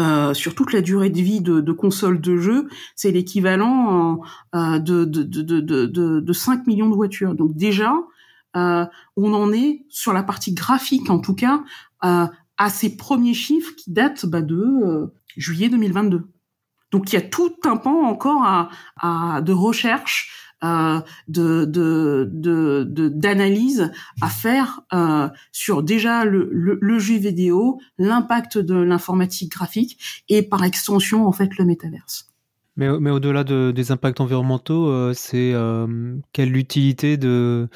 euh, 0.00 0.34
sur 0.34 0.54
toute 0.54 0.72
la 0.72 0.80
durée 0.80 1.10
de 1.10 1.20
vie 1.20 1.40
de, 1.40 1.60
de 1.60 1.72
consoles 1.72 2.20
de 2.20 2.36
jeux, 2.36 2.68
c'est 2.94 3.10
l'équivalent 3.10 4.20
euh, 4.54 4.78
de, 4.78 5.04
de, 5.04 5.22
de, 5.22 5.60
de, 5.60 6.20
de 6.20 6.32
5 6.32 6.66
millions 6.66 6.88
de 6.88 6.94
voitures. 6.94 7.34
Donc 7.34 7.54
déjà, 7.54 7.94
euh, 8.56 8.86
on 9.16 9.34
en 9.34 9.52
est 9.52 9.84
sur 9.88 10.12
la 10.12 10.22
partie 10.22 10.52
graphique, 10.52 11.10
en 11.10 11.18
tout 11.18 11.34
cas, 11.34 11.62
euh, 12.04 12.26
à 12.56 12.70
ces 12.70 12.96
premiers 12.96 13.34
chiffres 13.34 13.72
qui 13.76 13.92
datent 13.92 14.26
bah, 14.26 14.42
de 14.42 14.56
euh, 14.56 15.06
juillet 15.36 15.68
2022. 15.68 16.28
Donc 16.90 17.12
il 17.12 17.16
y 17.16 17.18
a 17.18 17.22
tout 17.22 17.54
un 17.64 17.76
pan 17.76 18.06
encore 18.06 18.42
à, 18.44 18.70
à 19.00 19.40
de 19.42 19.52
recherche, 19.52 20.47
euh, 20.64 21.00
de 21.28 21.64
d'analyse 23.08 23.92
à 24.20 24.28
faire 24.28 24.80
euh, 24.92 25.28
sur 25.52 25.84
déjà 25.84 26.24
le, 26.24 26.98
jeu 26.98 27.16
vidéo, 27.16 27.78
l'impact 27.96 28.58
de 28.58 28.74
l'informatique 28.74 29.52
graphique 29.52 30.24
et 30.28 30.42
par 30.42 30.64
extension 30.64 31.28
en 31.28 31.32
fait 31.32 31.56
le 31.58 31.64
métaverse. 31.64 32.28
Mais, 32.76 32.88
mais 32.98 33.10
au-delà 33.10 33.44
de, 33.44 33.72
des 33.72 33.92
impacts 33.92 34.20
environnementaux, 34.20 34.88
euh, 34.88 35.12
c'est 35.14 35.54
quelle 36.32 36.50
l'utilité 36.50 37.16
de 37.16 37.68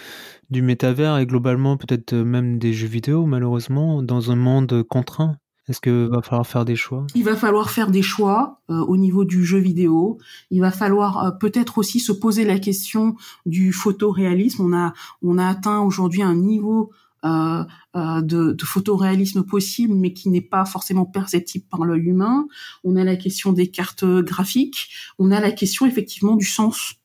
du 0.51 0.63
métavers 0.63 1.19
et 1.19 1.27
globalement 1.27 1.77
peut-être 1.77 2.15
même 2.15 2.59
des 2.59 2.73
jeux 2.73 2.89
vidéo 2.89 3.27
malheureusement 3.27 4.03
dans 4.03 4.33
un 4.33 4.37
monde 4.37 4.83
contraint? 4.89 5.37
Est-ce 5.69 5.81
qu'il 5.81 6.09
va 6.09 6.23
falloir 6.23 6.47
faire 6.47 6.65
des 6.65 6.75
choix? 6.75 7.07
Il 7.15 7.25
va 7.25 7.37
falloir 7.37 7.71
faire 7.71 7.91
des 7.91 8.03
choix 8.03 8.61
euh, 8.69 8.81
au 8.81 8.97
niveau 8.97 9.25
du 9.25 9.45
jeu 9.45 9.59
vidéo. 9.59 10.19
Il 10.51 10.61
va 10.61 10.73
falloir 10.73 11.25
euh, 11.25 11.31
peut-être 11.31 11.79
aussi 11.79 12.01
se 12.01 12.11
poser 12.11 12.45
la 12.45 12.59
question 12.59 13.15
du 13.47 13.73
photoréalisme. 13.73 14.65
On 14.65 14.77
a 14.77 14.93
on 15.23 15.39
a 15.39 15.47
atteint 15.47 15.81
aujourd'hui 15.81 16.23
un 16.23 16.35
niveau 16.35 16.91
euh, 17.25 17.63
de, 17.95 18.53
de, 18.53 18.65
photoréalisme 18.65 19.45
possible, 19.45 19.95
mais 19.95 20.13
qui 20.13 20.31
n'est 20.31 20.41
pas 20.41 20.65
forcément 20.65 21.07
perceptible 21.07 21.65
par 21.71 21.85
l'œil 21.85 22.07
humain. 22.09 22.49
On 22.83 22.97
a 22.97 23.05
la 23.05 23.15
question 23.15 23.53
des 23.53 23.69
cartes 23.69 24.05
graphiques. 24.05 24.89
On 25.21 25.31
a 25.31 25.39
la 25.39 25.53
question 25.53 25.87
effectivement 25.87 26.35
du 26.35 26.47
sens 26.47 26.97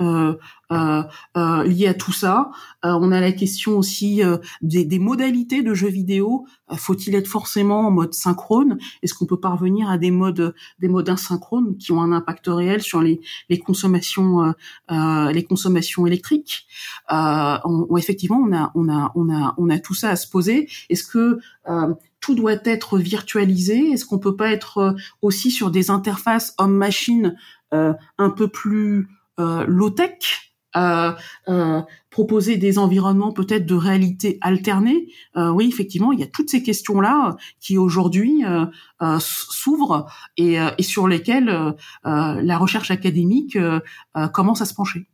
euh, 0.00 0.34
euh, 0.72 1.02
euh, 1.36 1.62
liées 1.62 1.86
à 1.86 1.94
tout 1.94 2.12
ça. 2.12 2.50
Euh, 2.84 2.98
on 3.00 3.12
a 3.12 3.20
la 3.20 3.30
question 3.30 3.78
aussi 3.78 4.22
euh, 4.24 4.38
des, 4.62 4.84
des, 4.84 4.98
modalités 4.98 5.62
de 5.62 5.74
jeux 5.74 5.88
vidéo. 5.88 6.44
Faut-il 6.76 7.14
être 7.14 7.28
forcément 7.28 7.86
en 7.86 7.92
mode 7.92 8.14
synchrone? 8.14 8.76
Est-ce 9.02 9.14
qu'on 9.14 9.26
peut 9.26 9.38
parvenir 9.38 9.88
à 9.88 9.96
des 9.96 10.10
modes 10.10 10.54
des 10.80 10.88
modes 10.88 11.08
asynchrones 11.08 11.76
qui 11.76 11.92
ont 11.92 12.02
un 12.02 12.10
impact 12.10 12.46
réel 12.48 12.82
sur 12.82 13.00
les, 13.00 13.20
les 13.48 13.58
consommations 13.58 14.54
les 14.90 15.44
consommations 15.44 16.06
électriques? 16.06 16.66
On, 17.08 17.86
on, 17.88 17.96
Effectivement, 17.96 18.42
on 18.44 18.52
a 18.52 18.72
on 18.74 18.88
a 18.88 19.12
on 19.14 19.32
a 19.32 19.54
on 19.56 19.70
a 19.70 19.78
tout 19.78 19.94
ça 19.94 20.10
à 20.10 20.16
se 20.16 20.28
poser. 20.28 20.68
Est-ce 20.90 21.04
que 21.04 21.38
tout 22.20 22.34
doit 22.34 22.56
être 22.64 22.98
virtualisé? 22.98 23.92
Est-ce 23.92 24.04
qu'on 24.04 24.18
peut 24.18 24.36
pas 24.36 24.50
être 24.50 24.96
aussi 25.22 25.52
sur 25.52 25.70
des 25.70 25.90
interfaces 25.90 26.54
homme-machine 26.58 27.36
un 27.72 28.30
peu 28.30 28.48
plus 28.48 29.00
euh, 29.00 29.04
low-tech, 29.38 30.46
euh, 30.76 31.12
euh, 31.48 31.80
proposer 32.10 32.56
des 32.56 32.78
environnements 32.78 33.32
peut-être 33.32 33.66
de 33.66 33.74
réalité 33.74 34.38
alternée. 34.42 35.08
Euh, 35.36 35.50
oui, 35.50 35.68
effectivement, 35.68 36.12
il 36.12 36.20
y 36.20 36.22
a 36.22 36.26
toutes 36.26 36.50
ces 36.50 36.62
questions-là 36.62 37.36
qui 37.60 37.78
aujourd'hui 37.78 38.44
euh, 38.44 38.66
euh, 39.02 39.18
s'ouvrent 39.18 40.06
et, 40.36 40.56
et, 40.78 40.82
sur 40.82 41.08
lesquelles 41.08 41.74
la 42.04 42.58
recherche 42.58 42.90
académique 42.90 43.58
commence 44.32 44.60
à 44.62 44.64
se 44.66 44.74
pencher. 44.74 45.06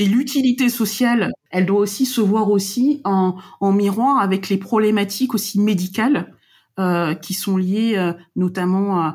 Et 0.00 0.06
l'utilité 0.06 0.68
sociale, 0.68 1.30
elle 1.50 1.66
doit 1.66 1.80
aussi 1.80 2.06
se 2.06 2.20
voir 2.20 2.50
aussi 2.50 3.00
en, 3.04 3.36
en 3.60 3.72
miroir 3.72 4.20
avec 4.20 4.48
les 4.48 4.56
problématiques 4.56 5.34
aussi 5.34 5.60
médicales 5.60 6.34
qui 7.22 7.34
sont 7.34 7.56
liées 7.56 8.12
notamment 8.34 9.14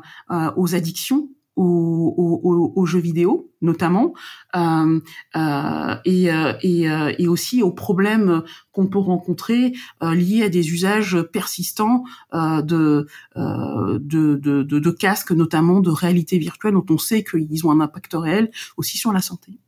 aux 0.56 0.74
addictions 0.74 1.28
aux, 1.60 2.86
jeux 2.86 3.00
vidéo 3.00 3.50
notamment 3.62 4.14
euh, 4.56 5.00
euh, 5.36 5.96
et, 6.04 6.32
euh, 6.32 6.52
et, 6.62 6.86
et, 7.18 7.28
aussi 7.28 7.62
aux 7.62 7.72
problèmes 7.72 8.42
qu'on 8.72 8.86
peut 8.86 8.98
rencontrer 8.98 9.74
liés 10.00 10.42
à 10.44 10.48
des 10.48 10.70
usages 10.70 11.20
persistants 11.32 12.04
de, 12.32 13.06
de, 13.36 13.96
de, 13.98 14.62
de, 14.62 14.78
de, 14.78 14.90
casques 14.90 15.32
notamment 15.32 15.80
de 15.80 15.90
réalité 15.90 16.38
virtuelle 16.38 16.72
dont 16.74 16.86
on 16.88 16.98
sait 16.98 17.22
qu'ils 17.22 17.66
ont 17.66 17.70
un 17.70 17.80
impact 17.80 18.14
réel 18.14 18.50
aussi 18.76 18.96
sur 18.96 19.12
la 19.12 19.20
santé. 19.20 19.58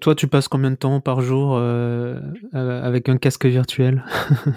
toi, 0.00 0.14
tu 0.14 0.28
passes 0.28 0.48
combien 0.48 0.70
de 0.70 0.76
temps 0.76 1.00
par 1.00 1.20
jour 1.20 1.58
avec 2.52 3.08
un 3.08 3.16
casque 3.16 3.46
virtuel? 3.46 4.04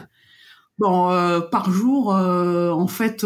Bon, 0.82 1.10
par 1.52 1.70
jour, 1.70 2.08
en 2.14 2.88
fait, 2.88 3.26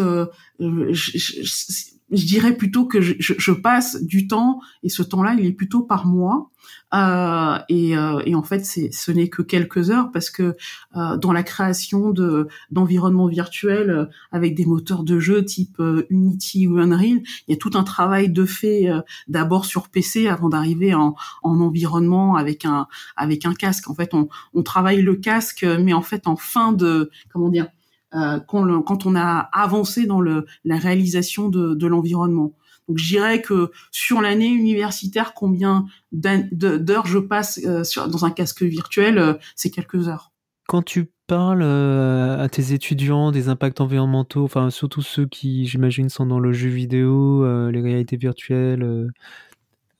je, 0.59 0.91
je 0.91 1.83
dirais 2.21 2.55
plutôt 2.55 2.85
que 2.85 3.01
je, 3.01 3.13
je, 3.19 3.51
passe 3.51 4.01
du 4.03 4.27
temps 4.27 4.59
et 4.83 4.89
ce 4.89 5.03
temps-là, 5.03 5.35
il 5.37 5.45
est 5.45 5.51
plutôt 5.51 5.81
par 5.81 6.05
mois. 6.05 6.49
Euh, 6.93 7.57
et, 7.69 7.97
euh, 7.97 8.21
et, 8.25 8.35
en 8.35 8.43
fait, 8.43 8.65
ce 8.65 9.11
n'est 9.11 9.27
que 9.27 9.41
quelques 9.41 9.89
heures 9.89 10.11
parce 10.11 10.29
que 10.29 10.55
euh, 10.95 11.17
dans 11.17 11.33
la 11.33 11.43
création 11.43 12.11
de 12.11 12.47
d'environnements 12.71 13.27
virtuels 13.27 13.89
euh, 13.89 14.05
avec 14.31 14.55
des 14.55 14.65
moteurs 14.65 15.03
de 15.03 15.19
jeu 15.19 15.43
type 15.43 15.79
euh, 15.79 16.05
Unity 16.09 16.67
ou 16.67 16.77
Unreal, 16.77 17.21
il 17.47 17.51
y 17.51 17.53
a 17.53 17.57
tout 17.57 17.71
un 17.73 17.83
travail 17.83 18.29
de 18.29 18.45
fait 18.45 18.89
euh, 18.89 19.01
d'abord 19.27 19.65
sur 19.65 19.89
PC 19.89 20.27
avant 20.27 20.49
d'arriver 20.49 20.93
en, 20.93 21.15
en, 21.41 21.59
environnement 21.59 22.35
avec 22.35 22.63
un 22.63 22.87
avec 23.17 23.45
un 23.45 23.53
casque. 23.53 23.89
En 23.89 23.95
fait, 23.95 24.13
on, 24.13 24.29
on 24.53 24.61
travaille 24.63 25.01
le 25.01 25.15
casque, 25.15 25.63
mais 25.63 25.93
en 25.93 26.03
fait 26.03 26.27
en 26.27 26.35
fin 26.35 26.73
de 26.73 27.09
comment 27.31 27.49
dire 27.49 27.67
euh, 28.15 28.39
quand, 28.39 29.05
on 29.05 29.15
a 29.15 29.49
avancé 29.53 30.05
dans 30.05 30.21
la 30.21 30.77
réalisation 30.77 31.49
de, 31.49 31.87
l'environnement. 31.87 32.53
Donc 32.87 32.97
je 32.97 33.07
dirais 33.07 33.41
que 33.41 33.71
sur 33.91 34.21
l'année 34.21 34.49
universitaire, 34.49 35.33
combien 35.33 35.85
d'heures 36.11 37.05
je 37.05 37.19
passe 37.19 37.59
euh, 37.65 37.83
dans 38.07 38.25
un 38.25 38.31
casque 38.31 38.63
virtuel, 38.63 39.17
euh, 39.17 39.33
c'est 39.55 39.69
quelques 39.69 40.07
heures. 40.07 40.31
Quand 40.67 40.81
tu 40.81 41.09
parles 41.27 41.63
à 41.63 42.47
tes 42.49 42.73
étudiants 42.73 43.31
des 43.31 43.49
impacts 43.49 43.81
environnementaux, 43.81 44.43
enfin 44.43 44.69
surtout 44.69 45.01
ceux 45.01 45.25
qui, 45.25 45.65
j'imagine, 45.65 46.09
sont 46.09 46.25
dans 46.25 46.39
le 46.39 46.53
jeu 46.53 46.69
vidéo, 46.69 47.45
les 47.69 47.81
réalités 47.81 48.17
virtuelles, 48.17 49.09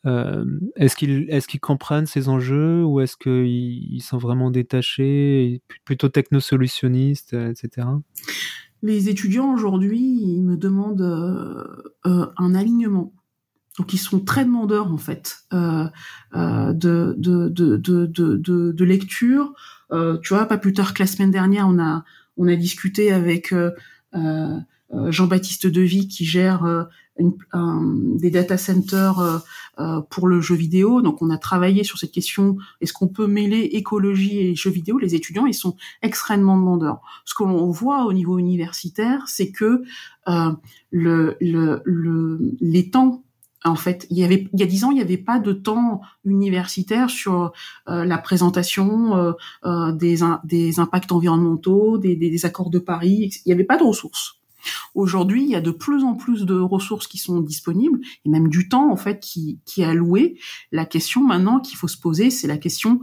est-ce 0.05 0.95
qu'ils 0.95 1.29
est-ce 1.29 1.47
qu'ils 1.47 1.59
comprennent 1.59 2.05
ces 2.05 2.29
enjeux 2.29 2.83
ou 2.83 2.99
est-ce 2.99 3.17
qu'ils 3.17 4.01
sont 4.01 4.17
vraiment 4.17 4.51
détachés, 4.51 5.61
plutôt 5.85 6.09
technosolutionnistes, 6.09 7.33
etc. 7.33 7.87
Les 8.81 9.09
étudiants 9.09 9.53
aujourd'hui, 9.53 10.01
ils 10.01 10.43
me 10.43 10.57
demandent 10.57 11.01
un 12.03 12.55
alignement. 12.55 13.13
Donc 13.77 13.93
ils 13.93 13.97
sont 13.97 14.19
très 14.19 14.45
demandeurs 14.45 14.91
en 14.91 14.97
fait 14.97 15.39
euh, 15.53 15.87
euh, 16.35 16.73
de, 16.73 18.83
lecture. 18.83 19.53
Euh, 19.91 20.17
tu 20.19 20.33
vois, 20.33 20.45
pas 20.45 20.57
plus 20.57 20.73
tard 20.73 20.93
que 20.93 21.01
la 21.01 21.07
semaine 21.07 21.31
dernière, 21.31 21.67
on 21.67 21.79
a 21.79 22.03
on 22.37 22.47
a 22.47 22.55
discuté 22.55 23.11
avec 23.11 23.53
Jean-Baptiste 24.13 25.67
Devy 25.67 26.07
qui 26.07 26.25
gère 26.25 26.87
des 27.19 28.31
data 28.31 28.57
centers 28.57 29.43
pour 30.09 30.27
le 30.27 30.41
jeu 30.41 30.55
vidéo. 30.55 31.01
Donc 31.01 31.21
on 31.21 31.29
a 31.29 31.37
travaillé 31.37 31.83
sur 31.83 31.97
cette 31.99 32.11
question 32.11 32.57
est-ce 32.81 32.93
qu'on 32.93 33.07
peut 33.07 33.27
mêler 33.27 33.59
écologie 33.73 34.39
et 34.39 34.55
jeu 34.55 34.71
vidéo? 34.71 34.97
Les 34.97 35.13
étudiants 35.13 35.45
ils 35.45 35.53
sont 35.53 35.75
extrêmement 36.01 36.57
demandeurs. 36.57 37.01
Ce 37.25 37.35
que 37.35 37.43
l'on 37.43 37.69
voit 37.69 38.05
au 38.05 38.13
niveau 38.13 38.39
universitaire, 38.39 39.25
c'est 39.27 39.51
que 39.51 39.83
le, 40.91 41.37
les 42.61 42.89
temps 42.89 43.23
en 43.65 43.75
fait, 43.75 44.07
il 44.09 44.17
y 44.17 44.23
avait 44.23 44.47
il 44.53 44.59
y 44.59 44.63
a 44.63 44.65
dix 44.65 44.83
ans, 44.83 44.91
il 44.91 44.95
n'y 44.95 45.01
avait 45.01 45.17
pas 45.17 45.39
de 45.39 45.53
temps 45.53 46.01
universitaire 46.25 47.09
sur 47.09 47.53
euh, 47.87 48.05
la 48.05 48.17
présentation 48.17 49.15
euh, 49.15 49.31
euh, 49.65 49.91
des, 49.91 50.19
des 50.43 50.79
impacts 50.79 51.11
environnementaux, 51.11 51.97
des, 51.97 52.15
des, 52.15 52.45
accords 52.45 52.69
de 52.69 52.79
Paris. 52.79 53.31
Il 53.45 53.49
n'y 53.49 53.53
avait 53.53 53.63
pas 53.63 53.77
de 53.77 53.83
ressources. 53.83 54.39
Aujourd'hui, 54.95 55.43
il 55.43 55.49
y 55.49 55.55
a 55.55 55.61
de 55.61 55.71
plus 55.71 56.03
en 56.03 56.15
plus 56.15 56.45
de 56.45 56.55
ressources 56.59 57.07
qui 57.07 57.17
sont 57.17 57.41
disponibles 57.41 57.99
et 58.25 58.29
même 58.29 58.47
du 58.47 58.69
temps 58.69 58.91
en 58.91 58.97
fait 58.97 59.19
qui, 59.19 59.59
est 59.77 59.83
alloué. 59.83 60.39
La 60.71 60.85
question 60.85 61.23
maintenant 61.23 61.59
qu'il 61.59 61.77
faut 61.77 61.87
se 61.87 61.97
poser, 61.97 62.29
c'est 62.29 62.47
la 62.47 62.57
question 62.57 63.01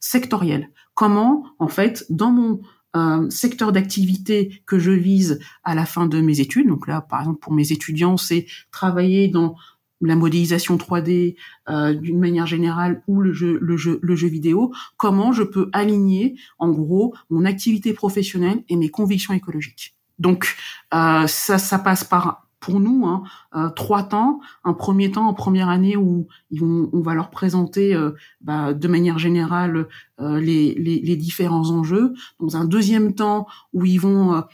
sectorielle. 0.00 0.70
Comment 0.94 1.44
en 1.58 1.68
fait 1.68 2.06
dans 2.08 2.30
mon 2.30 2.60
un 2.94 3.30
secteur 3.30 3.72
d'activité 3.72 4.62
que 4.66 4.78
je 4.78 4.90
vise 4.90 5.38
à 5.62 5.74
la 5.74 5.86
fin 5.86 6.06
de 6.06 6.20
mes 6.20 6.40
études. 6.40 6.68
Donc 6.68 6.86
là, 6.86 7.00
par 7.00 7.20
exemple, 7.20 7.40
pour 7.40 7.52
mes 7.52 7.72
étudiants, 7.72 8.16
c'est 8.16 8.46
travailler 8.72 9.28
dans 9.28 9.54
la 10.00 10.16
modélisation 10.16 10.76
3D 10.76 11.36
euh, 11.68 11.94
d'une 11.94 12.18
manière 12.18 12.46
générale 12.46 13.02
ou 13.06 13.20
le 13.20 13.32
jeu 13.32 14.28
vidéo. 14.28 14.72
Comment 14.96 15.32
je 15.32 15.42
peux 15.42 15.68
aligner, 15.72 16.36
en 16.58 16.70
gros, 16.70 17.14
mon 17.28 17.44
activité 17.44 17.92
professionnelle 17.92 18.64
et 18.68 18.76
mes 18.76 18.88
convictions 18.88 19.34
écologiques. 19.34 19.94
Donc 20.20 20.56
euh, 20.94 21.26
ça, 21.26 21.58
ça 21.58 21.78
passe 21.78 22.04
par 22.04 22.46
pour 22.60 22.78
nous 22.78 23.06
hein, 23.06 23.22
euh, 23.56 23.70
trois 23.70 24.04
temps. 24.04 24.40
Un 24.64 24.74
premier 24.74 25.10
temps 25.10 25.26
en 25.26 25.34
première 25.34 25.68
année 25.68 25.96
où 25.96 26.28
ils 26.50 26.60
vont, 26.60 26.90
on 26.92 27.00
va 27.00 27.14
leur 27.14 27.30
présenter 27.30 27.94
euh, 27.94 28.12
bah, 28.42 28.74
de 28.74 28.88
manière 28.88 29.18
générale 29.18 29.88
euh, 30.20 30.38
les, 30.38 30.74
les, 30.74 31.00
les, 31.00 31.16
différents 31.16 31.70
enjeux. 31.70 32.12
Dans 32.38 32.56
un 32.56 32.66
deuxième 32.66 33.14
temps 33.14 33.46
où 33.72 33.84
ils 33.84 33.98
vont 34.00 34.44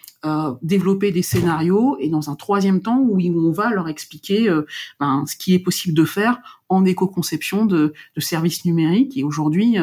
développer 0.62 1.12
des 1.12 1.22
scénarios 1.22 1.96
et 2.00 2.09
dans 2.09 2.31
un 2.31 2.35
troisième 2.35 2.81
temps 2.81 2.98
où 2.98 3.20
on 3.20 3.52
va 3.52 3.70
leur 3.70 3.88
expliquer 3.88 4.52
ben, 4.98 5.24
ce 5.24 5.37
qui 5.37 5.55
est 5.55 5.61
possible 5.61 5.94
de 5.94 6.05
faire 6.05 6.40
en 6.68 6.85
éco-conception 6.85 7.64
de, 7.64 7.94
de, 8.16 8.20
services 8.20 8.64
numériques. 8.64 9.16
Et 9.16 9.22
aujourd'hui, 9.22 9.76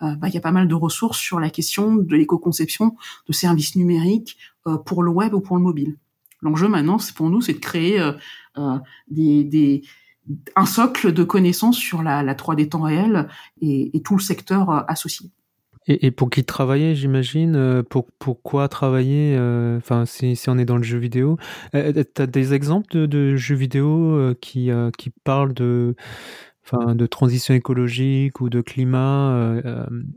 bah, 0.00 0.28
il 0.28 0.32
y 0.32 0.38
a 0.38 0.40
pas 0.40 0.52
mal 0.52 0.68
de 0.68 0.74
ressources 0.74 1.18
sur 1.18 1.38
la 1.38 1.50
question 1.50 1.96
de 1.96 2.16
l'éco-conception 2.16 2.96
de 3.28 3.32
services 3.34 3.76
numériques 3.76 4.38
pour 4.86 5.02
le 5.02 5.10
web 5.10 5.34
ou 5.34 5.40
pour 5.40 5.56
le 5.56 5.62
mobile. 5.62 5.96
L'enjeu 6.42 6.68
maintenant, 6.68 6.98
c'est 6.98 7.14
pour 7.14 7.30
nous, 7.30 7.40
c'est 7.40 7.54
de 7.54 7.58
créer 7.58 8.00
euh, 8.00 8.12
euh, 8.58 8.78
un 10.56 10.66
socle 10.66 11.12
de 11.12 11.22
connaissances 11.22 11.76
sur 11.76 12.02
la, 12.02 12.22
la 12.22 12.34
3D 12.34 12.68
temps 12.68 12.82
réel 12.82 13.28
et, 13.60 14.00
tout 14.04 14.16
le 14.16 14.22
secteur 14.22 14.70
euh, 14.70 14.80
associé. 14.88 15.30
Et, 15.86 16.10
pour 16.10 16.30
qui 16.30 16.44
travailler, 16.44 16.94
j'imagine 16.94 17.82
pour, 17.88 18.06
Pourquoi 18.18 18.68
travailler 18.68 19.36
si, 20.04 20.44
on 20.46 20.58
est 20.58 20.66
dans 20.66 20.76
le 20.76 20.82
jeu 20.82 20.98
vidéo, 20.98 21.36
tu 21.72 21.78
as 22.22 22.26
des 22.26 22.54
exemples 22.54 23.08
de, 23.08 23.36
jeux 23.36 23.54
vidéo 23.56 24.34
qui, 24.40 24.70
parlent 25.24 25.54
de, 25.54 25.96
transition 27.10 27.54
écologique 27.54 28.40
ou 28.40 28.50
de 28.50 28.60
climat 28.60 29.56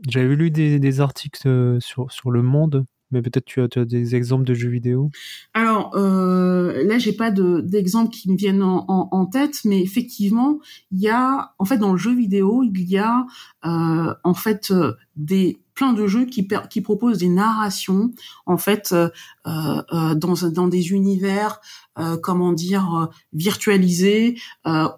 J'avais 0.06 0.36
lu 0.36 0.50
des, 0.50 1.00
articles 1.00 1.78
sur 1.80 2.30
Le 2.30 2.42
Monde 2.42 2.84
mais 3.10 3.22
peut-être 3.22 3.44
tu 3.44 3.60
as, 3.60 3.84
des 3.84 4.16
exemples 4.16 4.44
de 4.44 4.54
jeux 4.54 4.68
vidéo? 4.68 5.10
Alors 5.52 5.94
euh, 5.96 6.84
là, 6.84 6.98
j'ai 6.98 7.12
pas 7.12 7.30
d'exemples 7.30 8.10
qui 8.10 8.30
me 8.30 8.36
viennent 8.36 8.62
en, 8.62 9.26
tête, 9.26 9.60
mais 9.64 9.80
effectivement, 9.80 10.58
il 10.90 11.00
y 11.00 11.08
a, 11.08 11.54
en 11.58 11.64
fait, 11.64 11.78
dans 11.78 11.92
le 11.92 11.98
jeu 11.98 12.14
vidéo, 12.14 12.62
il 12.62 12.88
y 12.88 12.98
a 12.98 13.26
euh, 13.64 14.14
en 14.22 14.34
fait 14.34 14.70
euh, 14.70 14.92
des 15.16 15.58
plein 15.74 15.92
de 15.92 16.06
jeux 16.06 16.24
qui, 16.24 16.48
qui 16.70 16.80
proposent 16.80 17.18
des 17.18 17.28
narrations 17.28 18.12
en 18.46 18.56
fait 18.56 18.92
euh, 18.92 19.08
euh, 19.46 20.14
dans, 20.14 20.34
dans 20.50 20.68
des 20.68 20.92
univers 20.92 21.60
euh, 21.98 22.16
comment 22.16 22.52
dire 22.52 23.10
virtualisés 23.32 24.38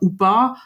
ou 0.00 0.10
pas 0.10 0.56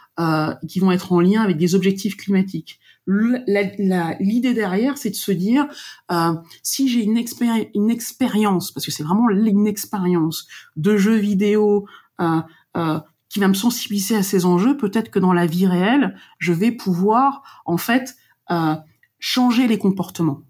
qui 0.69 0.81
vont 0.81 0.91
être 0.91 1.13
en 1.13 1.21
lien 1.21 1.41
avec 1.41 1.57
des 1.57 1.75
objectifs 1.75 2.17
climatiques 2.17 2.79
l'idée 3.11 4.55
derrière, 4.55 4.99
c'est 4.99 5.11
de 5.11 5.15
se 5.15 5.33
dire, 5.33 5.67
euh, 6.11 6.35
si 6.63 6.89
j'ai 6.89 7.03
une, 7.03 7.17
expérience, 7.19 8.73
parce 8.73 8.87
que 8.87 8.93
c'est 8.93 9.03
vraiment 9.03 9.29
une 9.31 9.67
expérience 9.67 10.47
de 10.77 10.97
jeu 10.97 11.17
vidéo 11.17 11.87
euh, 12.21 12.41
euh, 12.77 13.01
qui 13.29 13.39
va 13.39 13.49
me 13.49 13.55
sensibiliser 13.55 14.17
à 14.17 14.23
ces 14.23 14.45
enjeux, 14.45 14.77
peut-être 14.77 15.11
que 15.11 15.19
dans 15.19 15.33
la 15.33 15.47
vie 15.47 15.67
réelle, 15.67 16.17
je 16.39 16.53
vais 16.53 16.73
pouvoir 16.73 17.63
en 17.65 17.77
fait 17.77 18.17
euh, 18.51 18.75
changer 19.19 19.67
les 19.67 19.79
comportements. 19.79 20.43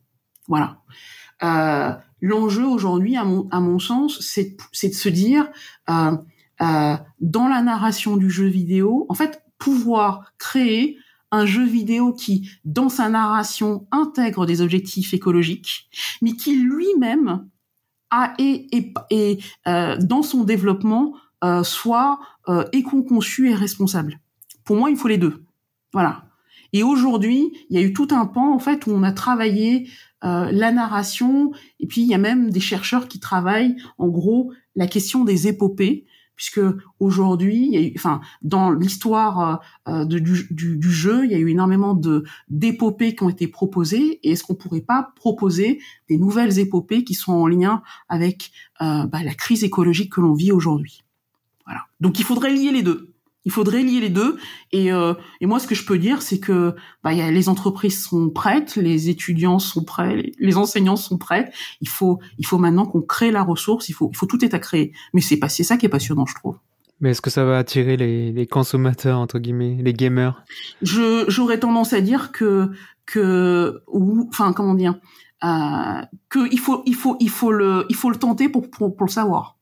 Voilà. 0.49 0.83
Euh, 1.43 1.93
L'enjeu 2.23 2.67
aujourd'hui, 2.67 3.17
à 3.17 3.25
mon, 3.25 3.49
à 3.51 3.61
mon 3.61 3.79
sens, 3.79 4.21
c'est 4.21 4.89
de 4.89 4.95
se 4.95 5.09
dire, 5.09 5.49
euh, 5.89 6.97
dans 7.21 7.49
la 7.49 7.63
narration 7.63 8.19
du 8.19 8.29
jeu 8.29 8.47
vidéo, 8.47 9.07
en 9.09 9.15
fait, 9.15 9.43
pouvoir 9.57 10.33
créer 10.37 10.99
un 11.31 11.47
jeu 11.47 11.65
vidéo 11.65 12.13
qui, 12.13 12.51
dans 12.65 12.89
sa 12.89 13.09
narration, 13.09 13.87
intègre 13.91 14.47
des 14.47 14.61
objectifs 14.61 15.15
écologiques, 15.15 15.89
mais 16.23 16.33
qui 16.33 16.57
lui-même 16.57 17.49
a 18.11 18.35
et, 18.39 18.81
euh, 19.69 19.97
dans 19.99 20.23
son 20.23 20.45
développement 20.45 21.15
euh, 21.45 21.63
soit 21.63 22.19
euh, 22.49 22.65
éco-conçu 22.73 23.51
et 23.51 23.55
responsable. 23.55 24.21
Pour 24.65 24.77
moi, 24.77 24.91
il 24.91 24.97
faut 24.97 25.09
les 25.09 25.19
deux. 25.19 25.45
Voilà. 25.93 26.25
Et 26.73 26.83
aujourd'hui, 26.83 27.53
il 27.69 27.79
y 27.79 27.83
a 27.83 27.87
eu 27.87 27.93
tout 27.93 28.09
un 28.11 28.27
pan 28.27 28.55
en 28.55 28.59
fait 28.59 28.87
où 28.87 28.91
on 28.91 29.03
a 29.03 29.13
travaillé 29.13 29.89
euh, 30.25 30.51
la 30.53 30.71
narration 30.71 31.53
et 31.81 31.87
puis 31.87 32.03
il 32.03 32.09
y 32.09 32.15
a 32.15 32.19
même 32.19 32.51
des 32.51 32.61
chercheurs 32.61 33.09
qui 33.09 33.19
travaillent 33.19 33.77
en 33.99 34.09
gros 34.09 34.53
la 34.77 34.87
question 34.87 35.25
des 35.25 35.49
épopées 35.49 36.05
puisque 36.41 36.63
aujourd'hui, 37.01 37.93
enfin, 37.97 38.23
dans 38.41 38.71
l'histoire 38.71 39.61
euh, 39.87 40.07
du, 40.07 40.49
du, 40.51 40.91
jeu, 40.91 41.27
il 41.27 41.33
y 41.33 41.35
a 41.35 41.39
eu 41.39 41.49
énormément 41.49 42.01
d'épopées 42.49 43.15
qui 43.15 43.23
ont 43.25 43.29
été 43.29 43.47
proposées. 43.47 44.21
Et 44.23 44.31
est-ce 44.31 44.43
qu'on 44.43 44.55
pourrait 44.55 44.81
pas 44.81 45.13
proposer 45.17 45.83
des 46.09 46.17
nouvelles 46.17 46.59
épopées 46.59 47.05
qui 47.05 47.13
sont 47.13 47.35
en 47.35 47.47
lien 47.47 47.83
avec 48.09 48.53
euh, 48.81 49.05
bah, 49.05 49.23
la 49.23 49.35
crise 49.35 49.65
écologique 49.65 50.15
que 50.15 50.23
l'on 50.23 50.33
vit 50.33 50.51
aujourd'hui? 50.51 51.05
Voilà. 51.67 51.83
Donc, 52.01 52.19
il 52.19 52.25
faudrait 52.25 52.55
lier 52.55 52.71
les 52.73 52.83
deux. 52.83 53.10
Il 53.45 53.53
faudrait 53.53 53.83
lier 53.83 54.01
les 54.01 54.11
deux. 54.11 54.37
Et, 54.73 54.93
euh, 54.93 55.15
et 55.41 55.47
moi, 55.47 55.59
ce 55.59 55.67
que 55.67 55.75
je 55.75 55.85
peux 55.87 55.99
dire, 55.99 56.23
c'est 56.23 56.41
que 56.41 56.75
bah, 57.03 57.13
y 57.13 57.21
a, 57.23 57.31
les 57.31 57.49
entreprises 57.49 58.05
sont 58.05 58.31
prêtes, 58.31 58.77
les 58.77 59.09
étudiants 59.09 59.59
sont 59.59 59.85
prêts, 59.85 60.33
les, 60.39 60.57
enseignants 60.57 60.97
sont 60.97 61.17
prêts. 61.17 61.51
Il 61.81 61.89
faut, 61.89 62.19
il 62.39 62.47
faut 62.47 62.59
maintenant 62.59 62.87
qu'on 62.87 63.01
crée 63.01 63.31
la 63.31 63.43
ressource. 63.43 63.89
Il 63.89 63.93
faut, 63.93 64.11
il 64.13 64.17
faut 64.17 64.27
tout 64.27 64.45
est 64.45 64.55
à 64.55 64.59
créer. 64.59 64.93
Mais 65.15 65.21
c'est 65.21 65.39
pas, 65.39 65.49
c'est 65.49 65.65
ça 65.65 65.77
qui 65.77 65.87
est 65.87 65.91
passionnant, 65.91 66.27
je 66.27 66.35
trouve. 66.35 66.59
Mais 67.01 67.11
est-ce 67.11 67.23
que 67.23 67.31
ça 67.31 67.45
va 67.45 67.57
attirer 67.57 67.97
les, 67.97 68.31
les 68.31 68.47
consommateurs 68.47 69.19
entre 69.19 69.39
guillemets, 69.39 69.79
les 69.81 69.95
gamers? 69.95 70.45
Je, 70.83 71.25
j'aurais 71.29 71.59
tendance 71.59 71.95
à 71.95 72.03
dire 72.03 72.31
que, 72.33 72.71
que, 73.07 73.83
ou, 73.89 74.29
enfin, 74.29 74.53
comment 74.53 74.75
dire, 74.75 74.97
euh, 75.43 76.03
que 76.29 76.53
il 76.53 76.59
faut, 76.59 76.83
il 76.85 76.95
faut, 76.95 77.17
il 77.21 77.31
faut 77.31 77.53
le, 77.53 77.87
il 77.89 77.97
faut 77.97 78.11
le 78.11 78.17
tenter 78.17 78.51
pour, 78.51 78.71
pour, 78.71 78.95
pour 78.95 79.07
le 79.07 79.11
savoir. 79.11 79.57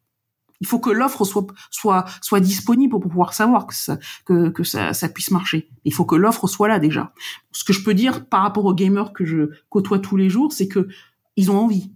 Il 0.60 0.66
faut 0.66 0.80
que 0.80 0.90
l'offre 0.90 1.24
soit, 1.24 1.46
soit, 1.70 2.04
soit 2.20 2.40
disponible 2.40 2.90
pour 2.90 3.00
pouvoir 3.00 3.32
savoir 3.32 3.66
que 3.66 3.74
ça, 3.74 3.98
que, 4.24 4.48
que 4.48 4.64
ça, 4.64 4.92
puisse 5.08 5.30
marcher. 5.30 5.68
Il 5.84 5.92
faut 5.92 6.04
que 6.04 6.16
l'offre 6.16 6.46
soit 6.46 6.68
là 6.68 6.78
déjà. 6.78 7.12
Ce 7.52 7.64
que 7.64 7.72
je 7.72 7.82
peux 7.82 7.94
dire 7.94 8.26
par 8.26 8.42
rapport 8.42 8.64
aux 8.64 8.74
gamers 8.74 9.12
que 9.12 9.24
je 9.24 9.50
côtoie 9.68 9.98
tous 9.98 10.16
les 10.16 10.28
jours, 10.28 10.52
c'est 10.52 10.68
que 10.68 10.88
ils 11.36 11.50
ont 11.50 11.58
envie. 11.58 11.92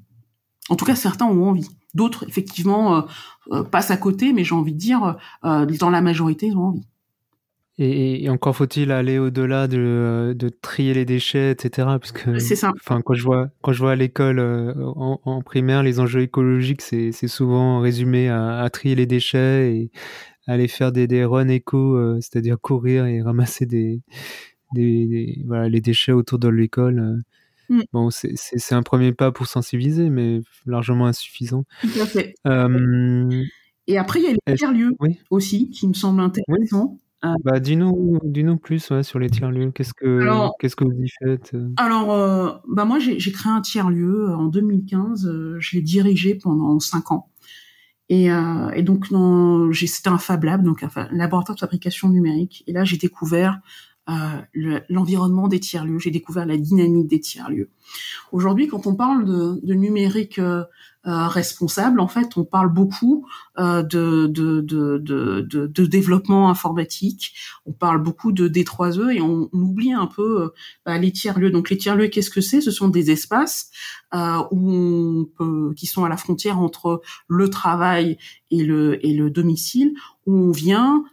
En 0.68 0.76
tout 0.76 0.84
cas, 0.84 0.94
certains 0.94 1.26
ont 1.26 1.48
envie. 1.48 1.68
D'autres, 1.94 2.24
effectivement, 2.28 2.96
euh, 2.96 3.02
euh, 3.50 3.62
passent 3.64 3.90
à 3.90 3.96
côté, 3.96 4.32
mais 4.32 4.44
j'ai 4.44 4.54
envie 4.54 4.72
de 4.72 4.78
dire, 4.78 5.16
euh, 5.44 5.66
dans 5.66 5.90
la 5.90 6.00
majorité, 6.00 6.46
ils 6.46 6.56
ont 6.56 6.66
envie. 6.66 6.86
Et, 7.78 8.28
encore 8.28 8.54
faut-il 8.54 8.92
aller 8.92 9.18
au-delà 9.18 9.66
de, 9.66 10.34
de, 10.36 10.48
trier 10.50 10.92
les 10.92 11.06
déchets, 11.06 11.52
etc. 11.52 11.88
Parce 11.98 12.12
que. 12.12 12.30
Enfin, 12.76 13.00
quand 13.00 13.14
je 13.14 13.22
vois, 13.22 13.48
quand 13.62 13.72
je 13.72 13.78
vois 13.78 13.92
à 13.92 13.96
l'école 13.96 14.38
euh, 14.38 14.74
en, 14.94 15.20
en, 15.24 15.40
primaire, 15.42 15.82
les 15.82 15.98
enjeux 15.98 16.20
écologiques, 16.20 16.82
c'est, 16.82 17.12
souvent 17.28 17.80
résumé 17.80 18.28
à, 18.28 18.58
à, 18.58 18.68
trier 18.68 18.94
les 18.94 19.06
déchets 19.06 19.74
et 19.74 19.90
aller 20.46 20.68
faire 20.68 20.92
des, 20.92 21.06
des 21.06 21.24
runs 21.24 21.48
éco, 21.48 22.20
c'est-à-dire 22.20 22.58
courir 22.60 23.06
et 23.06 23.22
ramasser 23.22 23.64
des, 23.64 24.02
des, 24.74 25.42
voilà, 25.46 25.68
les 25.68 25.80
déchets 25.80 26.12
autour 26.12 26.38
de 26.38 26.48
l'école. 26.48 27.22
Mm. 27.70 27.80
Bon, 27.92 28.10
c'est 28.10 28.74
un 28.74 28.82
premier 28.82 29.12
pas 29.12 29.32
pour 29.32 29.46
sensibiliser, 29.46 30.10
mais 30.10 30.40
largement 30.66 31.06
insuffisant. 31.06 31.64
Tout 31.80 32.00
à 32.02 32.06
fait. 32.06 32.34
Et 33.88 33.98
après, 33.98 34.20
il 34.20 34.24
y 34.24 34.28
a 34.28 34.34
les 34.46 34.54
tiers-lieux 34.56 34.92
aussi, 35.30 35.70
qui 35.70 35.88
me 35.88 35.94
semblent 35.94 36.20
intéressants. 36.20 36.98
Euh, 37.24 37.34
bah, 37.44 37.60
dis-nous, 37.60 38.18
dis-nous 38.24 38.56
plus 38.56 38.90
ouais, 38.90 39.02
sur 39.02 39.18
les 39.18 39.30
tiers-lieux. 39.30 39.70
Qu'est-ce 39.70 39.94
que, 39.94 40.48
qu'est-ce 40.58 40.74
que 40.74 40.84
vous 40.84 41.00
y 41.00 41.08
faites 41.22 41.54
euh? 41.54 41.70
Alors, 41.76 42.12
euh, 42.12 42.52
bah 42.68 42.84
moi, 42.84 42.98
j'ai, 42.98 43.16
créé 43.32 43.52
un 43.52 43.60
tiers-lieu 43.60 44.34
en 44.34 44.46
2015. 44.46 45.30
je 45.58 45.76
l'ai 45.76 45.82
dirigé 45.82 46.34
pendant 46.34 46.78
cinq 46.80 47.12
ans. 47.12 47.28
Et, 48.08 48.26
et 48.26 48.82
donc, 48.82 49.06
c'était 49.74 50.10
un 50.10 50.18
Fab 50.18 50.44
Lab, 50.44 50.62
donc 50.62 50.82
un 50.82 51.08
laboratoire 51.12 51.56
de 51.56 51.60
fabrication 51.60 52.08
numérique. 52.10 52.62
Et 52.66 52.72
là, 52.72 52.84
j'ai 52.84 52.98
découvert 52.98 53.60
l'environnement 54.88 55.48
des 55.48 55.60
tiers-lieux. 55.60 55.98
J'ai 55.98 56.10
découvert 56.10 56.46
la 56.46 56.56
dynamique 56.56 57.08
des 57.08 57.20
tiers-lieux. 57.20 57.70
Aujourd'hui, 58.32 58.68
quand 58.68 58.86
on 58.86 58.94
parle 58.94 59.24
de, 59.24 59.60
de 59.62 59.74
numérique 59.74 60.38
euh, 60.38 60.64
responsable, 61.04 62.00
en 62.00 62.06
fait, 62.06 62.36
on 62.36 62.44
parle 62.44 62.72
beaucoup 62.72 63.26
euh, 63.58 63.82
de, 63.82 64.28
de, 64.28 64.60
de, 64.60 64.98
de, 64.98 65.40
de 65.66 65.86
développement 65.86 66.48
informatique, 66.48 67.34
on 67.66 67.72
parle 67.72 68.00
beaucoup 68.00 68.30
de 68.32 68.48
D3E 68.48 69.10
et 69.10 69.20
on, 69.20 69.48
oublie 69.52 69.92
un 69.92 70.06
peu 70.06 70.42
euh, 70.42 70.48
bah, 70.86 70.98
les 70.98 71.10
tiers-lieux. 71.10 71.50
Donc 71.50 71.70
les 71.70 71.76
tiers-lieux, 71.76 72.08
qu'est-ce 72.08 72.30
que 72.30 72.40
c'est? 72.40 72.60
Ce 72.60 72.70
sont 72.70 72.88
des 72.88 73.10
espaces 73.10 73.70
euh, 74.14 74.38
où 74.50 74.70
on 74.70 75.24
peut, 75.24 75.74
qui 75.76 75.86
sont 75.86 76.04
à 76.04 76.08
la 76.08 76.16
frontière 76.16 76.58
entre 76.60 77.02
le 77.26 77.50
travail 77.50 78.16
et 78.50 78.62
le, 78.62 79.04
et 79.04 79.12
le 79.12 79.30
domicile, 79.30 79.94
où 80.26 80.34
on 80.34 80.50
vient, 80.52 81.04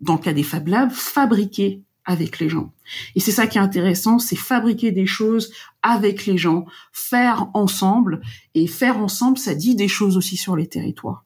dans 0.00 0.14
le 0.14 0.20
cas 0.20 0.32
des 0.32 0.42
Fab 0.42 0.66
Labs, 0.66 0.90
fabriquer 0.90 1.82
avec 2.06 2.38
les 2.38 2.48
gens. 2.48 2.72
Et 3.16 3.20
c'est 3.20 3.32
ça 3.32 3.46
qui 3.46 3.58
est 3.58 3.60
intéressant, 3.60 4.18
c'est 4.18 4.36
fabriquer 4.36 4.92
des 4.92 5.06
choses 5.06 5.52
avec 5.82 6.24
les 6.24 6.38
gens, 6.38 6.64
faire 6.92 7.50
ensemble. 7.52 8.22
Et 8.54 8.66
faire 8.66 8.98
ensemble, 8.98 9.36
ça 9.36 9.54
dit 9.54 9.74
des 9.74 9.88
choses 9.88 10.16
aussi 10.16 10.36
sur 10.36 10.56
les 10.56 10.68
territoires. 10.68 11.24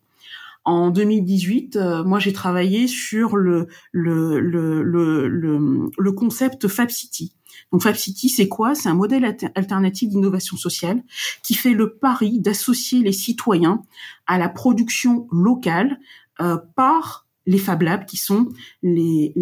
En 0.65 0.91
2018, 0.91 1.77
euh, 1.77 2.05
moi 2.05 2.19
j'ai 2.19 2.33
travaillé 2.33 2.87
sur 2.87 3.37
le 3.37 3.69
le, 3.93 4.41
le, 4.41 4.83
le, 4.83 5.91
le, 5.97 6.13
concept 6.13 6.69
Fab 6.69 6.91
City. 6.91 7.35
Donc 7.73 7.83
Fab 7.83 7.95
City, 7.95 8.29
c'est 8.29 8.49
quoi? 8.49 8.75
C'est 8.75 8.91
un 8.91 8.95
modèle 8.95 9.25
alternatif 9.55 10.11
d'innovation 10.11 10.59
sociale 10.59 11.03
qui 11.43 11.55
fait 11.55 11.73
le 11.73 11.95
pari 11.95 12.41
d'associer 12.41 13.01
les 13.01 13.13
citoyens 13.13 13.83
à 14.27 14.37
la 14.37 14.51
production 14.51 15.27
locale 15.31 15.99
euh, 16.41 16.59
par 16.77 17.27
les 17.47 17.59
Fab 17.59 17.83
Labs, 17.83 18.05
qui 18.07 18.17
sont 18.17 18.49
les, 18.83 19.33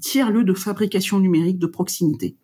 tiers-lieux 0.00 0.44
de 0.44 0.54
fabrication 0.54 1.18
numérique 1.18 1.58
de 1.58 1.66
proximité. 1.66 2.36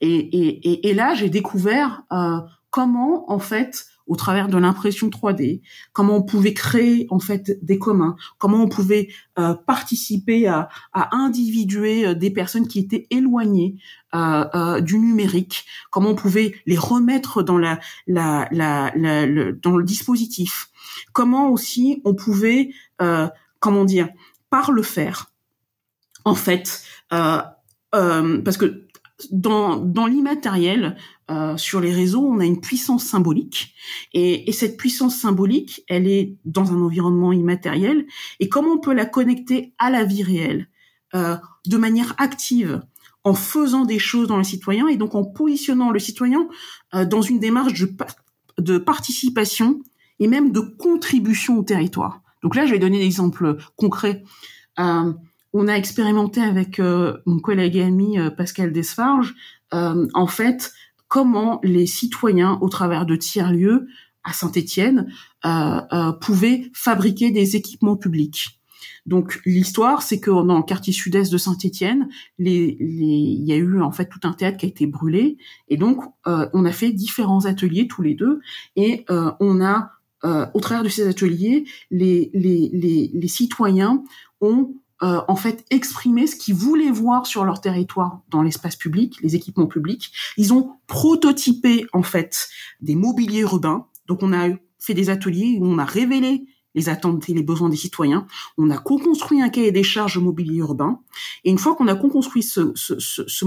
Et, 0.00 0.16
et, 0.16 0.88
et, 0.88 0.94
là, 0.94 1.14
j'ai 1.14 1.30
découvert 1.30 2.02
euh, 2.12 2.40
comment, 2.70 3.30
en 3.30 3.38
fait, 3.38 3.86
au 4.06 4.16
travers 4.16 4.48
de 4.48 4.56
l'impression 4.56 5.08
3D, 5.08 5.62
comment 5.92 6.16
on 6.16 6.22
pouvait 6.22 6.54
créer 6.54 7.06
en 7.10 7.18
fait 7.18 7.58
des 7.64 7.78
communs, 7.78 8.16
comment 8.38 8.62
on 8.62 8.68
pouvait 8.68 9.08
euh, 9.38 9.54
participer 9.54 10.46
à, 10.46 10.68
à 10.92 11.16
individuer 11.16 12.06
euh, 12.06 12.14
des 12.14 12.30
personnes 12.30 12.68
qui 12.68 12.78
étaient 12.78 13.06
éloignées 13.10 13.76
euh, 14.14 14.44
euh, 14.54 14.80
du 14.80 14.98
numérique, 14.98 15.66
comment 15.90 16.10
on 16.10 16.14
pouvait 16.14 16.54
les 16.66 16.78
remettre 16.78 17.42
dans 17.42 17.58
la, 17.58 17.80
la, 18.06 18.48
la, 18.52 18.92
la 18.94 19.26
le, 19.26 19.52
dans 19.52 19.76
le 19.76 19.84
dispositif, 19.84 20.68
comment 21.12 21.50
aussi 21.50 22.00
on 22.04 22.14
pouvait 22.14 22.70
euh, 23.02 23.28
comment 23.58 23.84
dire, 23.84 24.08
par 24.50 24.72
le 24.72 24.82
faire, 24.82 25.32
en 26.24 26.34
fait, 26.34 26.82
euh, 27.12 27.42
parce 27.90 28.56
que 28.56 28.86
dans, 29.30 29.76
dans 29.76 30.06
l'immatériel, 30.06 30.96
euh, 31.30 31.56
sur 31.56 31.80
les 31.80 31.92
réseaux, 31.92 32.24
on 32.24 32.38
a 32.38 32.44
une 32.44 32.60
puissance 32.60 33.04
symbolique, 33.04 33.74
et, 34.12 34.48
et, 34.48 34.52
cette 34.52 34.76
puissance 34.76 35.16
symbolique, 35.16 35.82
elle 35.88 36.06
est 36.06 36.36
dans 36.44 36.72
un 36.72 36.80
environnement 36.80 37.32
immatériel, 37.32 38.06
et 38.38 38.48
comment 38.48 38.74
on 38.74 38.78
peut 38.78 38.94
la 38.94 39.06
connecter 39.06 39.74
à 39.78 39.90
la 39.90 40.04
vie 40.04 40.22
réelle, 40.22 40.68
euh, 41.14 41.36
de 41.66 41.76
manière 41.76 42.14
active, 42.18 42.82
en 43.24 43.34
faisant 43.34 43.84
des 43.84 43.98
choses 43.98 44.28
dans 44.28 44.36
le 44.36 44.44
citoyen, 44.44 44.86
et 44.88 44.96
donc 44.96 45.14
en 45.14 45.24
positionnant 45.24 45.90
le 45.90 45.98
citoyen 45.98 46.48
euh, 46.94 47.04
dans 47.04 47.22
une 47.22 47.40
démarche 47.40 47.72
de, 48.58 48.78
participation 48.78 49.80
et 50.20 50.28
même 50.28 50.52
de 50.52 50.60
contribution 50.60 51.58
au 51.58 51.62
territoire. 51.62 52.22
Donc 52.42 52.54
là, 52.54 52.66
je 52.66 52.72
vais 52.72 52.78
donner 52.78 53.02
un 53.02 53.06
exemple 53.06 53.56
concret. 53.76 54.24
Euh, 54.78 55.12
on 55.52 55.68
a 55.68 55.72
expérimenté 55.74 56.40
avec 56.40 56.78
mon 56.80 57.38
collègue 57.38 57.76
et 57.76 57.82
ami 57.82 58.18
Pascal 58.36 58.72
Desfarges, 58.72 59.34
en 59.72 60.26
fait, 60.26 60.72
comment 61.16 61.60
les 61.62 61.86
citoyens, 61.86 62.58
au 62.60 62.68
travers 62.68 63.06
de 63.06 63.16
tiers-lieux 63.16 63.86
à 64.22 64.34
Saint-Étienne, 64.34 65.10
pouvaient 66.20 66.70
fabriquer 66.74 67.30
des 67.30 67.56
équipements 67.56 67.96
publics. 67.96 68.60
Donc 69.06 69.40
l'histoire, 69.46 70.02
c'est 70.02 70.20
que 70.20 70.30
dans 70.30 70.58
le 70.58 70.62
quartier 70.62 70.92
sud-est 70.92 71.32
de 71.32 71.38
Saint-Étienne, 71.38 72.10
il 72.38 73.42
y 73.48 73.52
a 73.52 73.56
eu 73.56 73.80
en 73.80 73.92
fait 73.92 74.10
tout 74.10 74.20
un 74.24 74.34
théâtre 74.34 74.58
qui 74.58 74.66
a 74.66 74.68
été 74.68 74.86
brûlé, 74.86 75.38
et 75.68 75.78
donc 75.78 76.02
on 76.26 76.66
a 76.66 76.72
fait 76.72 76.92
différents 76.92 77.46
ateliers 77.46 77.88
tous 77.88 78.02
les 78.02 78.12
deux, 78.12 78.40
et 78.76 79.06
on 79.08 79.64
a 79.64 79.92
euh, 80.24 80.44
au 80.52 80.60
travers 80.60 80.84
de 80.84 80.90
ces 80.90 81.08
ateliers, 81.08 81.64
les 81.90 83.28
citoyens 83.28 84.04
ont 84.42 84.74
euh, 85.02 85.20
en 85.28 85.36
fait 85.36 85.64
exprimé 85.70 86.26
ce 86.26 86.36
qu'ils 86.36 86.54
voulaient 86.54 86.90
voir 86.90 87.26
sur 87.26 87.44
leur 87.44 87.60
territoire 87.60 88.20
dans 88.30 88.42
l'espace 88.42 88.76
public, 88.76 89.18
les 89.22 89.34
équipements 89.34 89.66
publics. 89.66 90.12
Ils 90.36 90.52
ont 90.52 90.72
prototypé 90.86 91.86
en 91.92 92.02
fait 92.02 92.48
des 92.80 92.94
mobiliers 92.94 93.40
urbains. 93.40 93.86
Donc 94.08 94.22
on 94.22 94.32
a 94.32 94.48
fait 94.78 94.94
des 94.94 95.10
ateliers 95.10 95.58
où 95.60 95.66
on 95.66 95.78
a 95.78 95.84
révélé 95.84 96.46
les 96.76 96.88
attentes 96.88 97.28
et 97.28 97.34
les 97.34 97.42
besoins 97.42 97.68
des 97.68 97.76
citoyens. 97.76 98.26
On 98.58 98.70
a 98.70 98.78
co-construit 98.78 99.42
un 99.42 99.48
cahier 99.48 99.72
des 99.72 99.82
charges 99.82 100.18
mobilier 100.18 100.58
urbain. 100.58 101.00
Et 101.44 101.50
une 101.50 101.58
fois 101.58 101.74
qu'on 101.74 101.88
a 101.88 101.94
co-construit 101.94 102.42
ce, 102.42 102.72
ce, 102.74 102.98
ce, 103.00 103.22
ce, 103.26 103.44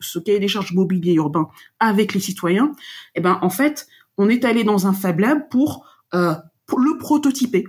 ce, 0.00 0.18
cahier 0.18 0.38
des 0.38 0.48
charges 0.48 0.74
mobilier 0.74 1.14
urbain 1.14 1.48
avec 1.80 2.14
les 2.14 2.20
citoyens, 2.20 2.72
eh 3.14 3.20
ben 3.20 3.38
en 3.42 3.50
fait, 3.50 3.88
on 4.18 4.28
est 4.28 4.44
allé 4.44 4.62
dans 4.62 4.86
un 4.86 4.92
Fab 4.92 5.18
Lab 5.18 5.48
pour, 5.48 5.86
euh, 6.14 6.34
le 6.78 6.98
prototyper. 6.98 7.64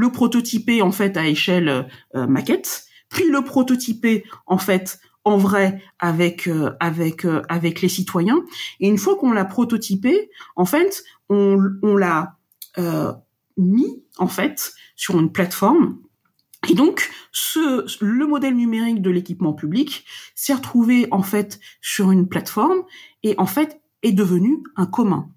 Le 0.00 0.10
prototyper 0.10 0.82
en 0.82 0.92
fait 0.92 1.16
à 1.16 1.26
échelle 1.26 1.88
euh, 2.14 2.26
maquette, 2.26 2.84
puis 3.08 3.28
le 3.28 3.42
prototyper 3.42 4.24
en 4.46 4.58
fait 4.58 4.98
en 5.24 5.36
vrai 5.36 5.82
avec 5.98 6.48
euh, 6.48 6.70
avec 6.80 7.26
avec 7.48 7.82
les 7.82 7.88
citoyens. 7.88 8.42
Et 8.80 8.88
une 8.88 8.98
fois 8.98 9.16
qu'on 9.16 9.32
l'a 9.32 9.44
prototypé, 9.44 10.30
en 10.56 10.64
fait, 10.64 11.04
on, 11.28 11.58
on 11.82 11.96
l'a 11.96 12.36
mis 13.56 14.02
en 14.16 14.28
fait 14.28 14.72
sur 14.96 15.18
une 15.18 15.32
plateforme 15.32 15.98
et 16.68 16.74
donc, 16.74 17.10
ce, 17.32 18.04
le 18.04 18.26
modèle 18.26 18.54
numérique 18.54 19.00
de 19.00 19.10
l'équipement 19.10 19.54
public 19.54 20.04
s'est 20.34 20.54
retrouvé 20.54 21.08
en 21.10 21.22
fait 21.22 21.58
sur 21.80 22.10
une 22.10 22.28
plateforme 22.28 22.82
et 23.22 23.34
en 23.38 23.46
fait 23.46 23.80
est 24.02 24.12
devenu 24.12 24.62
un 24.76 24.86
commun. 24.86 25.30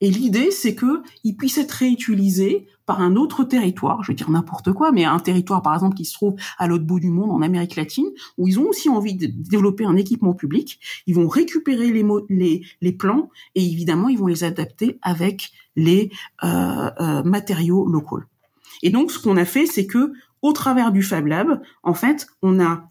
Et 0.00 0.10
l'idée, 0.10 0.50
c'est 0.50 0.74
que 0.74 1.02
il 1.24 1.36
puisse 1.36 1.58
être 1.58 1.72
réutilisé 1.72 2.66
par 2.86 3.00
un 3.00 3.16
autre 3.16 3.44
territoire, 3.44 4.02
je 4.02 4.10
vais 4.10 4.16
dire 4.16 4.30
n'importe 4.30 4.72
quoi, 4.72 4.92
mais 4.92 5.04
un 5.04 5.18
territoire 5.18 5.62
par 5.62 5.74
exemple 5.74 5.96
qui 5.96 6.04
se 6.04 6.14
trouve 6.14 6.34
à 6.58 6.66
l'autre 6.66 6.84
bout 6.84 6.98
du 6.98 7.10
monde, 7.10 7.30
en 7.30 7.42
Amérique 7.42 7.76
latine, 7.76 8.08
où 8.36 8.48
ils 8.48 8.58
ont 8.58 8.68
aussi 8.68 8.88
envie 8.88 9.14
de 9.14 9.26
développer 9.26 9.84
un 9.84 9.96
équipement 9.96 10.34
public. 10.34 10.80
Ils 11.06 11.14
vont 11.14 11.28
récupérer 11.28 11.92
les 11.92 12.92
plans 12.92 13.30
et 13.54 13.64
évidemment 13.64 14.08
ils 14.08 14.18
vont 14.18 14.26
les 14.26 14.42
adapter 14.42 14.98
avec 15.02 15.52
les 15.76 16.10
euh, 16.42 16.90
euh, 17.00 17.22
matériaux 17.22 17.86
locaux. 17.86 18.22
Et 18.82 18.90
donc 18.90 19.12
ce 19.12 19.18
qu'on 19.18 19.36
a 19.36 19.44
fait, 19.44 19.66
c'est 19.66 19.86
que 19.86 20.12
au 20.42 20.52
travers 20.52 20.90
du 20.90 21.02
Fab 21.02 21.26
Lab, 21.26 21.60
en 21.82 21.94
fait, 21.94 22.26
on 22.42 22.60
a 22.60 22.90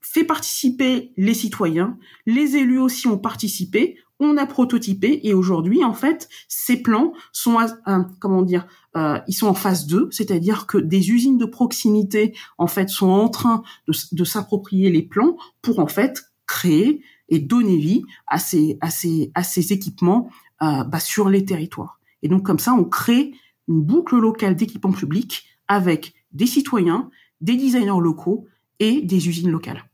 fait 0.00 0.24
participer 0.24 1.12
les 1.16 1.34
citoyens, 1.34 1.96
les 2.26 2.56
élus 2.56 2.80
aussi 2.80 3.06
ont 3.06 3.18
participé, 3.18 3.96
on 4.24 4.36
a 4.36 4.46
prototypé 4.46 5.20
et 5.22 5.34
aujourd'hui 5.34 5.84
en 5.84 5.94
fait 5.94 6.28
ces 6.48 6.82
plans 6.82 7.12
sont 7.32 7.58
comment 8.18 8.44
euh, 8.96 9.18
ils 9.28 9.32
sont 9.34 9.46
en 9.46 9.54
phase 9.54 9.86
2 9.86 10.08
c'est-à-dire 10.10 10.66
que 10.66 10.78
des 10.78 11.10
usines 11.10 11.38
de 11.38 11.44
proximité 11.44 12.34
en 12.58 12.66
fait 12.66 12.88
sont 12.88 13.10
en 13.10 13.28
train 13.28 13.62
de, 13.88 14.24
s'approprier 14.24 14.90
les 14.90 15.02
plans 15.02 15.36
pour 15.60 15.78
en 15.78 15.86
fait 15.86 16.24
créer 16.46 17.02
et 17.28 17.38
donner 17.38 17.76
vie 17.76 18.02
à 18.26 18.38
ces 18.38 19.72
équipements 19.72 20.30
euh, 20.62 20.84
bah, 20.84 21.00
sur 21.00 21.28
les 21.28 21.44
territoires. 21.44 21.98
Et 22.22 22.28
donc 22.28 22.44
comme 22.44 22.58
ça 22.58 22.74
on 22.74 22.84
crée 22.84 23.32
une 23.68 23.82
boucle 23.82 24.16
locale 24.16 24.56
d'équipements 24.56 24.92
publics 24.92 25.44
avec 25.68 26.14
des 26.32 26.46
citoyens 26.46 27.10
des 27.40 27.56
designers 27.56 28.00
locaux 28.00 28.46
et 28.78 29.02
des 29.02 29.28
usines 29.28 29.50
locales 29.50 29.84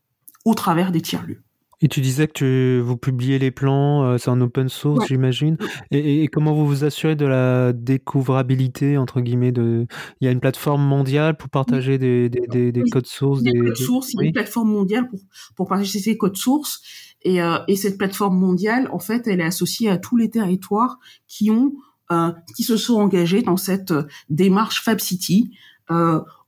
au 0.45 0.55
travers 0.55 0.93
des 0.93 1.01
tiers 1.01 1.27
lieux 1.27 1.43
Et 1.81 1.87
tu 1.87 2.01
disais 2.01 2.27
que 2.27 2.83
vous 2.85 2.97
publiez 2.97 3.39
les 3.39 3.53
plans, 3.53 4.03
euh, 4.03 4.19
c'est 4.19 4.31
en 4.31 4.41
open 4.41 4.69
source, 4.69 5.07
j'imagine. 5.07 5.57
Et, 5.93 6.27
comment 6.27 6.53
vous 6.53 6.67
vous 6.67 6.85
assurez 6.85 7.15
de 7.15 7.25
la 7.25 7.73
découvrabilité 7.73 8.99
entre 8.99 9.21
guillemets 9.21 9.53
de 9.53 9.87
Il 10.21 10.25
y 10.25 10.29
a 10.29 10.33
une 10.33 10.41
plateforme 10.41 10.83
mondiale 10.83 11.37
pour 11.37 11.51
partager 11.51 11.97
des, 11.97 12.29
des, 12.29 12.73
des, 12.73 12.83
codes 12.91 13.07
sources. 13.07 13.43
Des, 13.43 13.53
codes 13.53 13.77
sources. 13.77 14.13
Il 14.15 14.21
y 14.21 14.23
a 14.25 14.27
une 14.27 14.33
plateforme 14.33 14.71
mondiale 14.71 15.09
pour 15.09 15.21
pour 15.55 15.69
partager 15.69 16.01
ces 16.01 16.17
codes 16.17 16.37
sources. 16.37 16.83
Et, 17.23 17.41
euh, 17.41 17.59
et 17.69 17.77
cette 17.77 17.97
plateforme 17.97 18.39
mondiale, 18.39 18.89
en 18.93 18.99
fait, 18.99 19.29
elle 19.29 19.41
est 19.41 19.45
associée 19.45 19.89
à 19.89 19.99
tous 19.99 20.17
les 20.17 20.31
territoires 20.31 20.99
qui 21.29 21.51
ont 21.53 21.75
euh, 22.11 22.33
qui 22.57 22.65
se 22.65 22.77
sont 22.77 22.97
engagés 22.97 23.43
dans 23.43 23.57
cette 23.57 23.95
démarche 24.31 24.83
Fab 24.83 24.99
City, 24.99 25.53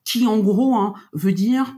qui 0.05 0.27
en 0.27 0.39
gros 0.39 0.75
hein, 0.75 0.95
veut 1.13 1.33
dire 1.33 1.77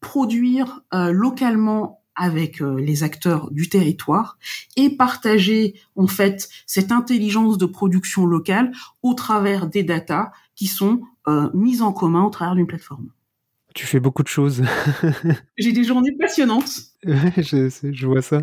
produire 0.00 0.82
localement 0.92 2.01
avec 2.16 2.60
euh, 2.60 2.78
les 2.80 3.02
acteurs 3.02 3.50
du 3.50 3.68
territoire 3.68 4.38
et 4.76 4.90
partager 4.90 5.74
en 5.96 6.06
fait 6.06 6.48
cette 6.66 6.92
intelligence 6.92 7.58
de 7.58 7.66
production 7.66 8.26
locale 8.26 8.72
au 9.02 9.14
travers 9.14 9.66
des 9.66 9.82
datas 9.82 10.32
qui 10.54 10.66
sont 10.66 11.02
euh, 11.28 11.48
mises 11.54 11.82
en 11.82 11.92
commun 11.92 12.24
au 12.24 12.30
travers 12.30 12.54
d'une 12.54 12.66
plateforme. 12.66 13.08
Tu 13.74 13.86
fais 13.86 14.00
beaucoup 14.00 14.22
de 14.22 14.28
choses. 14.28 14.62
J'ai 15.56 15.72
des 15.72 15.84
journées 15.84 16.12
passionnantes. 16.12 16.82
je, 17.04 17.70
je, 17.90 18.06
vois 18.06 18.20
ça. 18.20 18.42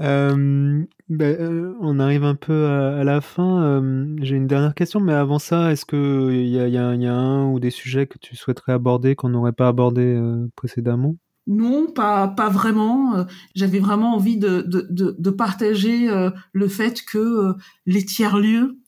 Euh, 0.00 0.84
ben, 1.08 1.74
on 1.80 1.98
arrive 1.98 2.24
un 2.24 2.34
peu 2.34 2.66
à, 2.66 3.02
la 3.02 3.22
fin. 3.22 3.82
J'ai 4.20 4.36
une 4.36 4.46
dernière 4.46 4.74
question, 4.74 5.00
mais 5.00 5.14
avant 5.14 5.38
ça, 5.38 5.72
est-ce 5.72 5.86
qu'il 5.86 6.46
y 6.46 6.56
y 6.56 6.76
a 6.76 7.14
un 7.14 7.50
ou 7.50 7.58
des 7.58 7.70
sujets 7.70 8.06
que 8.06 8.18
tu 8.18 8.36
souhaiterais 8.36 8.72
aborder 8.72 9.16
qu'on 9.16 9.30
n'aurait 9.30 9.52
pas 9.52 9.68
abordé 9.68 10.20
précédemment? 10.56 11.16
Non, 11.50 11.88
pas 11.88 12.48
vraiment. 12.48 13.16
Euh, 13.16 13.24
j'avais 13.56 13.80
vraiment 13.80 14.14
envie 14.14 14.38
de, 14.38 15.30
partager 15.30 16.08
euh, 16.08 16.30
le 16.52 16.68
fait 16.68 17.02
que 17.02 17.18
euh, 17.18 17.52
les 17.86 18.04
tiers 18.04 18.38
lieux 18.38 18.78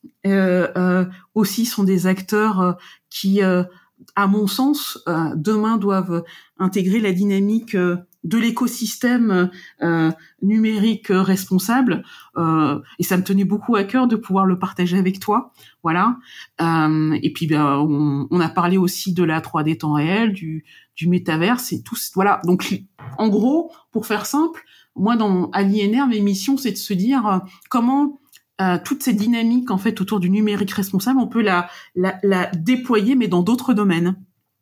aussi 1.35 1.67
sont 1.67 1.83
des 1.83 2.07
acteurs 2.07 2.79
qui, 3.11 3.43
à 3.43 4.27
mon 4.29 4.47
sens, 4.47 5.03
demain 5.35 5.77
doivent 5.77 6.23
intégrer 6.59 7.01
la 7.01 7.13
dynamique 7.13 7.77
de 8.25 8.39
l'écosystème 8.39 9.51
euh, 9.83 10.11
numérique 10.43 11.09
responsable. 11.11 12.05
Euh, 12.37 12.81
et 12.99 13.03
ça 13.03 13.17
me 13.17 13.25
tenait 13.25 13.45
beaucoup 13.45 13.77
à 13.77 13.85
cœur 13.85 14.07
de 14.07 14.17
pouvoir 14.17 14.47
le 14.47 14.59
partager 14.59 14.99
avec 14.99 15.19
toi. 15.21 15.53
Voilà. 15.83 16.19
Euh, 16.61 17.19
et 17.23 17.33
puis 17.33 17.47
ben, 17.47 17.77
on, 17.79 18.29
on, 18.31 18.41
a 18.41 18.49
parlé 18.49 18.77
aussi 18.77 19.13
de 19.13 19.25
la 19.25 19.41
3D 19.41 19.79
temps 19.79 19.95
réel 19.95 20.33
du 20.33 20.65
du 20.97 21.09
métaverse 21.09 21.73
et 21.73 21.83
tout 21.83 21.97
voilà. 22.15 22.41
Donc 22.45 22.85
en 23.19 23.29
gros 23.29 23.73
pour 23.91 24.07
faire 24.07 24.27
simple 24.27 24.65
moi 24.95 25.17
dans 25.17 25.51
l'INR 25.55 26.07
mes 26.07 26.21
missions 26.21 26.57
c'est 26.57 26.73
de 26.73 26.77
se 26.77 26.93
dire 26.93 27.27
euh, 27.27 27.39
comment 27.71 28.21
euh, 28.61 28.79
toute 28.85 29.03
cette 29.03 29.17
dynamique 29.17 29.71
en 29.71 29.79
fait 29.79 30.01
autour 30.01 30.21
du 30.21 30.29
numérique 30.31 30.73
responsable 30.73 31.19
on 31.19 31.29
peut 31.29 31.43
la 31.43 31.69
la, 31.95 32.19
la 32.23 32.47
déployer 32.53 33.15
mais 33.15 33.29
dans 33.29 33.43
d'autres 33.43 33.75
domaines. 33.75 34.17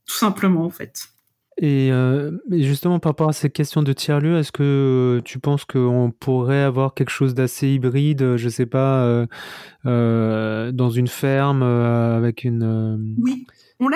Tout 0.07 0.17
simplement 0.17 0.65
en 0.65 0.71
fait 0.71 1.09
euh, 1.63 2.39
et, 2.51 2.63
justement, 2.63 2.99
par 2.99 3.11
rapport 3.11 3.29
à 3.29 3.33
ces 3.33 3.51
questions 3.51 3.83
de 3.83 3.93
tiers-lieu, 3.93 4.39
est-ce 4.39 4.53
que 4.53 5.21
tu 5.25 5.39
penses 5.39 5.65
qu'on 5.65 6.13
pourrait 6.19 6.63
avoir 6.63 6.95
quelque 6.95 7.11
chose 7.11 7.35
d'assez 7.35 7.69
hybride, 7.69 8.37
je 8.37 8.49
sais 8.49 8.67
pas, 8.67 9.05
euh, 9.05 9.27
euh, 9.87 10.73
dans 10.73 10.91
une 10.91 11.09
ferme 11.09 11.63
avec 11.63 12.45
une. 12.45 13.15
oui. 13.19 13.47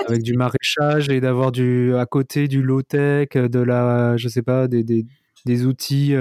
avec 0.06 0.22
du 0.22 0.34
maraîchage 0.34 1.08
et 1.08 1.20
d'avoir 1.20 1.52
du 1.52 1.94
à 1.94 2.06
côté 2.06 2.48
du 2.48 2.62
low 2.62 2.82
tech, 2.82 3.30
de 3.34 3.60
la, 3.60 4.16
je 4.16 4.28
sais 4.28 4.42
pas, 4.42 4.68
des, 4.68 4.84
des, 4.84 5.06
des 5.46 5.66
outils. 5.66 6.14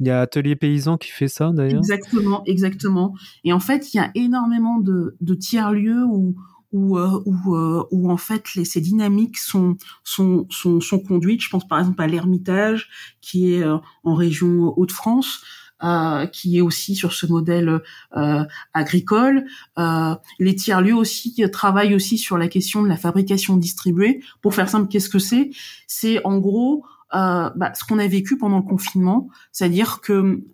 Il 0.00 0.06
y 0.06 0.10
a 0.10 0.20
Atelier 0.20 0.56
Paysan 0.56 0.96
qui 0.96 1.10
fait 1.10 1.28
ça 1.28 1.50
d'ailleurs. 1.54 1.78
Exactement, 1.78 2.42
exactement. 2.46 3.14
Et 3.44 3.52
en 3.52 3.60
fait, 3.60 3.94
il 3.94 3.98
y 3.98 4.00
a 4.00 4.10
énormément 4.14 4.80
de, 4.80 5.16
de 5.20 5.34
tiers 5.34 5.72
lieux 5.72 6.04
où 6.04 6.34
où, 6.72 6.98
euh, 6.98 7.22
où, 7.26 7.54
euh, 7.54 7.84
où 7.90 8.10
en 8.10 8.16
fait 8.16 8.54
les, 8.54 8.64
ces 8.64 8.80
dynamiques 8.80 9.38
sont, 9.38 9.76
sont, 10.04 10.46
sont, 10.50 10.80
sont 10.80 10.98
conduites. 10.98 11.42
Je 11.42 11.50
pense 11.50 11.66
par 11.66 11.78
exemple 11.78 12.02
à 12.02 12.06
l'Ermitage 12.06 12.88
qui 13.20 13.54
est 13.54 13.62
euh, 13.62 13.76
en 14.04 14.14
région 14.14 14.72
Hauts-de-France. 14.76 15.42
Euh, 15.84 16.26
qui 16.26 16.58
est 16.58 16.60
aussi 16.60 16.94
sur 16.94 17.12
ce 17.12 17.26
modèle 17.26 17.80
euh, 18.16 18.44
agricole. 18.72 19.46
Euh, 19.80 20.14
les 20.38 20.54
tiers-lieux 20.54 20.94
aussi 20.94 21.42
travaillent 21.50 21.96
aussi 21.96 22.18
sur 22.18 22.38
la 22.38 22.46
question 22.46 22.84
de 22.84 22.88
la 22.88 22.96
fabrication 22.96 23.56
distribuée. 23.56 24.22
Pour 24.42 24.54
faire 24.54 24.68
simple, 24.68 24.86
qu'est-ce 24.86 25.08
que 25.08 25.18
c'est? 25.18 25.50
C'est 25.88 26.24
en 26.24 26.38
gros 26.38 26.84
bah, 27.12 27.72
ce 27.74 27.84
qu'on 27.84 27.98
a 27.98 28.06
vécu 28.06 28.38
pendant 28.38 28.58
le 28.58 28.62
confinement, 28.62 29.28
c'est-à-dire 29.50 30.00
que 30.00 30.44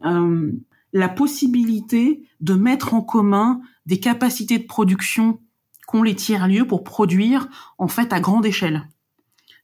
la 0.95 1.09
possibilité 1.11 2.23
de 2.41 2.55
mettre 2.55 2.95
en 2.95 3.03
commun 3.03 3.61
des 3.85 4.01
capacités 4.01 4.59
de 4.59 4.65
production 4.65 5.41
qu'ont 5.89 6.03
les 6.03 6.15
tiers-lieux 6.15 6.67
pour 6.67 6.85
produire 6.85 7.49
en 7.79 7.89
fait 7.89 8.13
à 8.13 8.21
grande 8.21 8.45
échelle. 8.45 8.87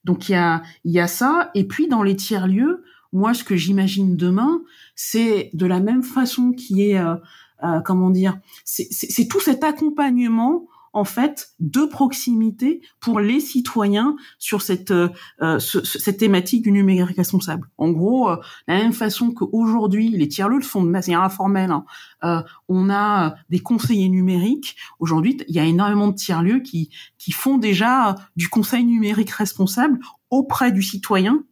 Donc 0.04 0.30
il 0.30 0.32
y 0.32 0.36
a, 0.36 0.62
y 0.86 0.98
a 0.98 1.06
ça, 1.06 1.50
et 1.54 1.64
puis 1.64 1.86
dans 1.86 2.02
les 2.02 2.16
tiers-lieux, 2.16 2.82
moi 3.12 3.34
ce 3.34 3.44
que 3.44 3.56
j'imagine 3.56 4.16
demain, 4.16 4.62
c'est 4.96 5.50
de 5.52 5.66
la 5.66 5.80
même 5.80 6.02
façon 6.02 6.52
qui 6.52 6.90
est, 6.90 6.98
euh, 6.98 7.16
euh, 7.62 7.80
comment 7.80 8.08
dire, 8.08 8.38
c'est 8.64 9.28
tout 9.28 9.40
cet 9.40 9.64
accompagnement 9.64 10.66
en 10.94 11.04
fait 11.04 11.50
de 11.60 11.84
proximité 11.84 12.80
pour 13.00 13.20
les 13.20 13.40
citoyens 13.40 14.16
sur 14.38 14.62
cette 14.62 14.90
euh, 14.90 15.08
euh 15.42 15.58
cette 15.58 16.18
thématique 16.18 16.62
du 16.62 16.72
numérique 16.72 17.16
responsable. 17.16 17.68
En 17.76 17.90
gros, 17.90 18.30
euh, 18.30 18.36
la 18.68 18.76
même 18.76 18.92
façon 18.92 19.32
qu'aujourd'hui 19.32 20.08
les 20.08 20.28
tiers-lieux 20.28 20.58
le 20.58 20.64
font 20.64 20.82
de 20.82 20.88
manière 20.88 21.22
informelle, 21.22 21.70
hein, 21.70 21.84
euh, 22.22 22.42
on 22.68 22.90
a 22.90 23.34
des 23.50 23.60
conseillers 23.60 24.08
numériques. 24.08 24.76
Aujourd'hui, 25.00 25.36
il 25.48 25.54
y 25.54 25.58
a 25.58 25.64
énormément 25.64 26.08
de 26.08 26.14
tiers-lieux 26.14 26.60
qui 26.60 26.90
qui 27.18 27.32
font 27.32 27.58
déjà 27.58 28.14
du 28.36 28.48
conseil 28.48 28.84
numérique 28.84 29.30
responsable 29.30 29.98
auprès 30.30 30.72
du 30.72 30.82
citoyen 30.82 31.44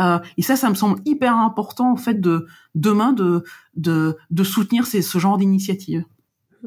euh, 0.00 0.18
et 0.36 0.42
ça, 0.42 0.56
ça 0.56 0.70
me 0.70 0.74
semble 0.74 1.00
hyper 1.04 1.36
important 1.36 1.92
en 1.92 1.96
fait 1.96 2.20
de 2.20 2.46
demain 2.74 3.12
de 3.12 3.44
de, 3.76 4.16
de 4.30 4.44
soutenir 4.44 4.86
ce 4.86 5.18
genre 5.18 5.38
d'initiative. 5.38 6.04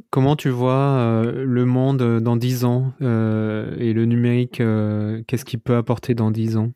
Comment 0.10 0.36
tu 0.36 0.50
vois 0.50 0.74
euh, 0.74 1.44
le 1.44 1.66
monde 1.66 2.02
euh, 2.02 2.20
dans 2.20 2.36
10 2.36 2.66
ans 2.66 2.94
euh, 3.02 3.76
et 3.80 3.94
le 3.94 4.06
numérique, 4.06 4.62
qu'est-ce 5.28 5.46
qu'il 5.46 5.60
peut 5.60 5.76
apporter 5.76 6.14
dans 6.14 6.32
10 6.32 6.58
ans? 6.58 6.72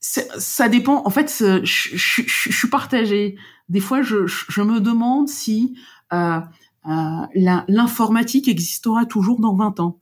Ça 0.00 0.68
dépend. 0.68 1.02
En 1.06 1.10
fait, 1.10 1.32
je, 1.62 1.64
suis 1.64 2.68
partagée. 2.68 3.36
Des 3.68 3.80
fois, 3.80 4.02
je, 4.02 4.24
me 4.60 4.80
demande 4.80 5.28
si 5.28 5.76
l'informatique 6.10 8.48
existera 8.48 9.06
toujours 9.06 9.40
dans 9.40 9.54
20 9.54 9.78
ans. 9.78 10.00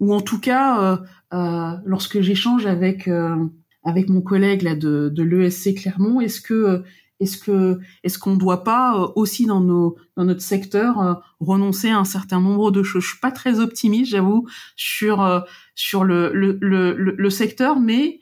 Ou 0.00 0.14
en 0.14 0.22
tout 0.22 0.40
cas, 0.40 1.02
lorsque 1.30 2.22
j'échange 2.22 2.64
avec 2.64 3.08
mon 3.08 4.20
collègue 4.22 4.64
de 4.64 5.22
l'ESC 5.22 5.74
Clermont, 5.74 6.22
est-ce 6.22 6.40
que 6.40 6.82
est-ce 7.20 7.38
que 7.38 7.80
est-ce 8.04 8.18
qu'on 8.18 8.34
ne 8.34 8.38
doit 8.38 8.64
pas 8.64 8.96
euh, 8.96 9.08
aussi 9.16 9.46
dans 9.46 9.60
nos 9.60 9.96
dans 10.16 10.24
notre 10.24 10.42
secteur 10.42 11.00
euh, 11.00 11.14
renoncer 11.40 11.90
à 11.90 11.98
un 11.98 12.04
certain 12.04 12.40
nombre 12.40 12.70
de 12.70 12.82
choses? 12.82 13.02
Je 13.02 13.08
suis 13.08 13.20
pas 13.20 13.32
très 13.32 13.60
optimiste, 13.60 14.10
j'avoue, 14.12 14.46
sur 14.76 15.22
euh, 15.22 15.40
sur 15.74 16.04
le, 16.04 16.30
le, 16.32 16.58
le, 16.60 17.30
secteur, 17.30 17.78
mais 17.78 18.20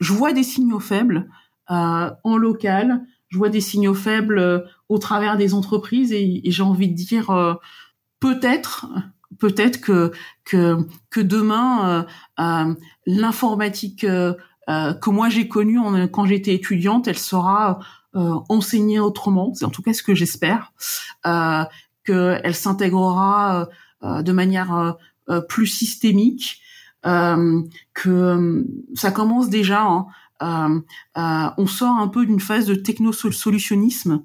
je 0.00 0.12
vois 0.12 0.32
des 0.32 0.42
signaux 0.42 0.80
faibles 0.80 1.28
en 1.68 2.36
local. 2.36 3.02
Je 3.28 3.38
vois 3.38 3.48
des 3.48 3.62
signaux 3.62 3.94
faibles 3.94 4.66
au 4.88 4.98
travers 4.98 5.36
des 5.36 5.54
entreprises 5.54 6.12
et, 6.12 6.42
j'ai 6.44 6.62
envie 6.62 6.88
de 6.88 6.94
dire 6.94 7.58
peut-être 8.20 8.86
peut-être 9.38 9.80
que 9.80 10.12
que 10.44 11.20
demain 11.20 12.06
l'informatique 13.06 14.02
que 14.02 15.10
moi 15.10 15.28
j'ai 15.28 15.48
connue 15.48 15.80
quand 16.12 16.26
j'étais 16.26 16.54
étudiante, 16.54 17.08
elle 17.08 17.18
sera 17.18 17.80
enseigner 18.14 19.00
autrement, 19.00 19.52
c'est 19.54 19.64
en 19.64 19.70
tout 19.70 19.82
cas 19.82 19.92
ce 19.92 20.02
que 20.02 20.14
j'espère, 20.14 20.72
euh, 21.26 21.64
qu'elle 22.04 22.54
s'intégrera 22.54 23.68
euh, 24.02 24.22
de 24.22 24.32
manière 24.32 24.96
plus 25.48 25.66
systémique, 25.66 26.60
que 27.02 28.66
ça 28.94 29.10
commence 29.12 29.48
déjà. 29.48 30.06
Hein, 30.40 30.82
on 31.56 31.66
sort 31.66 31.96
un 31.98 32.08
peu 32.08 32.26
d'une 32.26 32.40
phase 32.40 32.66
de 32.66 32.74
techno-solutionnisme 32.74 34.22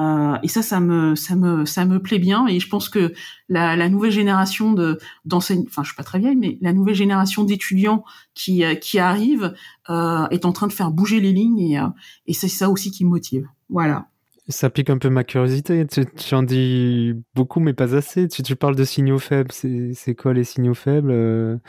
euh, 0.00 0.36
et 0.42 0.48
ça, 0.48 0.62
ça 0.62 0.80
me, 0.80 1.14
ça 1.14 1.36
me, 1.36 1.64
ça 1.64 1.84
me 1.84 2.00
plaît 2.00 2.18
bien. 2.18 2.46
Et 2.46 2.60
je 2.60 2.68
pense 2.68 2.88
que 2.88 3.12
la, 3.48 3.76
la 3.76 3.88
nouvelle 3.88 4.10
génération 4.10 4.72
de 4.72 4.98
d'enseignants, 5.24 5.64
enfin, 5.68 5.82
je 5.82 5.88
suis 5.88 5.96
pas 5.96 6.02
très 6.02 6.18
vieille, 6.18 6.36
mais 6.36 6.58
la 6.60 6.72
nouvelle 6.72 6.94
génération 6.94 7.44
d'étudiants 7.44 8.04
qui 8.34 8.64
euh, 8.64 8.74
qui 8.74 8.98
arrive 8.98 9.54
euh, 9.90 10.26
est 10.28 10.44
en 10.46 10.52
train 10.52 10.66
de 10.66 10.72
faire 10.72 10.90
bouger 10.90 11.20
les 11.20 11.32
lignes 11.32 11.58
et 11.58 11.78
euh, 11.78 11.88
et 12.26 12.32
c'est 12.32 12.48
ça 12.48 12.70
aussi 12.70 12.90
qui 12.90 13.04
me 13.04 13.10
motive. 13.10 13.46
Voilà. 13.68 14.08
Ça 14.48 14.70
pique 14.70 14.90
un 14.90 14.98
peu 14.98 15.08
ma 15.08 15.24
curiosité. 15.24 15.86
Tu, 15.86 16.04
tu 16.06 16.34
en 16.34 16.42
dis 16.42 17.12
beaucoup, 17.34 17.60
mais 17.60 17.74
pas 17.74 17.94
assez. 17.94 18.26
Tu, 18.26 18.42
tu 18.42 18.56
parles 18.56 18.74
de 18.74 18.84
signaux 18.84 19.18
faibles. 19.18 19.52
C'est 19.52 20.14
quoi 20.16 20.32
les 20.34 20.44
signaux 20.44 20.74
faibles 20.74 21.60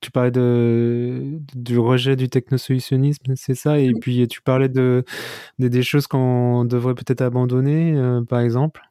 tu 0.00 0.10
parlais 0.10 0.30
de, 0.30 1.40
du 1.54 1.78
rejet 1.78 2.16
du 2.16 2.28
technosolutionnisme, 2.28 3.34
c'est 3.36 3.54
ça 3.54 3.78
Et 3.78 3.92
puis 3.94 4.26
tu 4.28 4.42
parlais 4.42 4.68
de, 4.68 5.04
des 5.58 5.82
choses 5.82 6.06
qu'on 6.06 6.64
devrait 6.64 6.94
peut-être 6.94 7.20
abandonner, 7.22 7.94
euh, 7.96 8.22
par 8.22 8.40
exemple? 8.40 8.82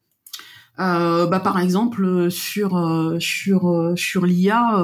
Euh, 0.80 1.26
bah, 1.26 1.40
par 1.40 1.60
exemple 1.60 2.30
sur 2.30 2.78
euh, 2.78 3.18
sur 3.20 3.68
euh, 3.68 3.96
sur 3.96 4.28
l'IA, 4.28 4.80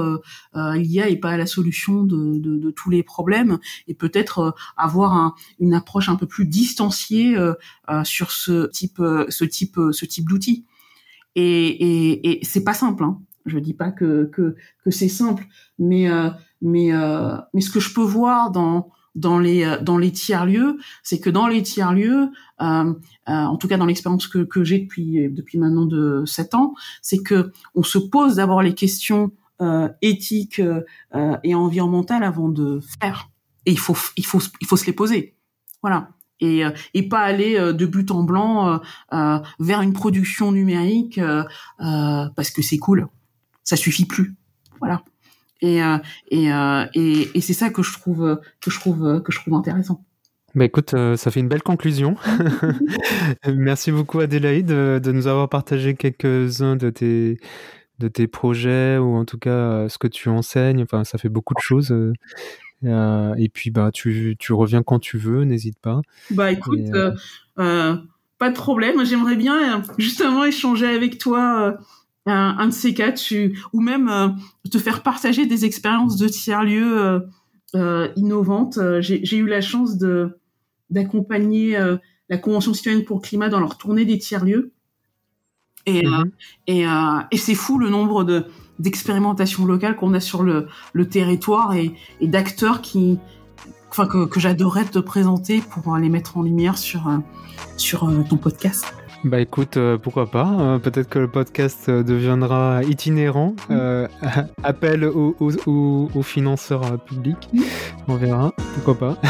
euh, 0.55 0.73
l'IA 0.75 1.07
est 1.07 1.17
pas 1.17 1.37
la 1.37 1.45
solution 1.45 2.03
de, 2.03 2.39
de, 2.39 2.57
de 2.57 2.71
tous 2.71 2.89
les 2.89 3.03
problèmes 3.03 3.59
et 3.87 3.93
peut-être 3.93 4.55
avoir 4.75 5.13
un, 5.13 5.35
une 5.59 5.75
approche 5.75 6.09
un 6.09 6.15
peu 6.15 6.25
plus 6.25 6.45
distanciée 6.45 7.35
sur 8.03 8.31
ce 8.31 8.67
type 8.71 9.01
ce 9.29 9.45
type 9.45 9.79
ce 9.91 10.05
type 10.05 10.27
d'outils. 10.27 10.65
Et, 11.35 11.67
et, 11.67 12.41
et 12.41 12.45
c'est 12.45 12.63
pas 12.63 12.73
simple. 12.73 13.03
Hein. 13.03 13.19
Je 13.45 13.59
dis 13.59 13.73
pas 13.73 13.91
que 13.91 14.29
c'est 14.89 15.09
simple, 15.09 15.45
mais 15.77 16.07
mais 16.61 16.91
mais 17.53 17.61
ce 17.61 17.69
que 17.69 17.79
je 17.79 17.93
peux 17.93 18.01
voir 18.01 18.51
dans 18.51 19.39
les 19.39 19.63
euh, 19.63 20.09
tiers 20.11 20.45
lieux, 20.45 20.77
c'est 21.03 21.19
que 21.19 21.29
dans 21.29 21.47
les 21.47 21.61
tiers 21.61 21.93
lieux, 21.93 22.29
euh, 22.61 22.93
euh, 23.29 23.31
en 23.31 23.57
tout 23.57 23.67
cas 23.67 23.77
dans 23.77 23.85
l'expérience 23.85 24.27
que, 24.27 24.63
j'ai 24.63 24.79
depuis 24.79 25.57
maintenant 25.57 25.85
de 25.85 26.23
sept 26.25 26.55
ans, 26.55 26.73
c'est 27.01 27.21
que 27.21 27.51
on 27.75 27.83
se 27.83 27.97
pose 27.97 28.35
d'abord 28.35 28.61
les 28.61 28.73
questions 28.73 29.31
euh, 29.61 29.89
éthiques 30.01 30.59
euh, 30.59 31.37
et 31.43 31.53
environnementales 31.53 32.23
avant 32.23 32.49
de 32.49 32.79
faire. 33.01 33.29
Et 33.65 33.71
il 33.71 33.79
faut 33.79 33.95
se 33.95 34.85
les 34.85 34.93
poser. 34.93 35.35
Voilà. 35.81 36.09
Et, 36.39 36.63
et 36.93 37.07
pas 37.07 37.21
aller 37.21 37.57
de 37.57 37.85
but 37.85 38.11
en 38.11 38.23
blanc 38.23 38.81
vers 39.59 39.81
une 39.81 39.93
production 39.93 40.51
numérique 40.51 41.17
parce 41.77 42.51
que 42.51 42.61
c'est 42.61 42.79
cool. 42.79 43.07
Ça 43.63 43.75
suffit 43.75 44.05
plus. 44.05 44.35
Voilà. 44.79 45.03
Et, 45.63 45.81
euh, 45.81 45.97
et, 46.29 46.51
euh, 46.51 46.85
et, 46.93 47.29
et 47.33 47.41
c'est 47.41 47.53
ça 47.53 47.69
que 47.69 47.81
je 47.81 47.93
trouve 47.93 48.39
que 48.61 48.69
je 48.69 48.79
trouve 48.79 49.21
que 49.23 49.31
je 49.31 49.39
trouve 49.39 49.53
intéressant. 49.53 50.03
Bah 50.55 50.65
écoute, 50.65 50.93
euh, 50.93 51.15
ça 51.15 51.31
fait 51.31 51.39
une 51.39 51.47
belle 51.47 51.63
conclusion. 51.63 52.15
Merci 53.47 53.91
beaucoup 53.91 54.19
Adélaïde 54.19 54.67
de, 54.67 55.11
nous 55.11 55.27
avoir 55.27 55.49
partagé 55.49 55.95
quelques-uns 55.95 56.75
de 56.75 56.89
tes 56.89 57.39
de 57.99 58.07
tes 58.09 58.27
projets 58.27 58.97
ou 58.97 59.15
en 59.15 59.23
tout 59.23 59.37
cas 59.37 59.87
ce 59.87 59.97
que 59.97 60.07
tu 60.07 60.27
enseignes. 60.27 60.83
Enfin, 60.83 61.05
ça 61.05 61.17
fait 61.17 61.29
beaucoup 61.29 61.53
de 61.53 61.61
choses. 61.61 61.95
et 62.83 63.49
puis 63.49 63.71
bah 63.71 63.89
tu, 63.93 64.35
tu 64.37 64.51
reviens 64.51 64.83
quand 64.83 64.99
tu 64.99 65.17
veux, 65.17 65.45
n'hésite 65.45 65.79
pas. 65.79 66.01
Bah 66.29 66.51
écoute, 66.51 66.91
pas 67.55 68.49
de 68.49 68.55
problème. 68.55 69.05
J'aimerais 69.05 69.37
bien 69.37 69.81
justement 69.97 70.43
échanger 70.43 70.87
avec 70.87 71.17
toi 71.17 71.77
un, 72.25 72.55
un, 72.59 72.67
de 72.67 72.73
ces 72.73 72.93
cas, 72.93 73.11
tu, 73.11 73.59
ou 73.73 73.81
même 73.81 74.09
euh, 74.09 74.29
te 74.71 74.77
faire 74.77 75.03
partager 75.03 75.45
des 75.45 75.65
expériences 75.65 76.17
de 76.17 76.27
tiers-lieux 76.27 77.01
euh, 77.01 77.19
euh, 77.75 78.07
innovantes. 78.15 78.79
J'ai 79.01 79.37
eu 79.37 79.47
la 79.47 79.61
chance 79.61 79.97
de 79.97 80.39
d'accompagner 80.89 81.77
la 82.29 82.37
Convention 82.37 82.73
citoyenne 82.73 83.03
pour 83.03 83.17
le 83.17 83.21
climat 83.21 83.49
dans 83.49 83.59
leur 83.59 83.77
tournée 83.77 84.05
des 84.05 84.19
tiers-lieux. 84.19 84.73
Et, 85.85 86.05
mhm. 86.05 86.31
et, 86.67 86.83
et 87.31 87.37
c'est 87.37 87.55
fou 87.55 87.77
le 87.79 87.89
nombre 87.89 88.23
de 88.23 88.45
d'expérimentations 88.79 89.65
locales 89.65 89.95
qu'on 89.95 90.13
a 90.13 90.19
sur 90.19 90.43
le, 90.43 90.67
le 90.93 91.07
territoire 91.07 91.73
et, 91.73 91.93
et 92.21 92.27
d'acteurs 92.27 92.81
qui, 92.81 93.19
enfin 93.89 94.07
que, 94.07 94.25
que 94.25 94.39
j'adorerais 94.39 94.85
te 94.85 94.99
présenter 94.99 95.61
pour 95.61 95.95
les 95.97 96.09
mettre 96.09 96.37
en 96.37 96.43
lumière 96.43 96.77
sur 96.77 97.09
sur 97.77 98.09
ton 98.29 98.37
podcast. 98.37 98.93
Bah 99.23 99.39
écoute, 99.39 99.77
euh, 99.77 99.97
pourquoi 99.97 100.29
pas. 100.29 100.43
Hein. 100.43 100.79
Peut-être 100.79 101.07
que 101.07 101.19
le 101.19 101.29
podcast 101.29 101.87
euh, 101.87 102.03
deviendra 102.03 102.83
itinérant. 102.83 103.55
Mm. 103.69 103.71
Euh, 103.71 104.07
appel 104.63 105.05
aux, 105.05 105.35
aux, 105.39 106.21
financeurs 106.23 106.99
publics. 107.05 107.49
Mm. 107.53 107.61
On 108.09 108.15
verra. 108.15 108.53
Pourquoi 108.75 108.95
pas. 108.95 109.21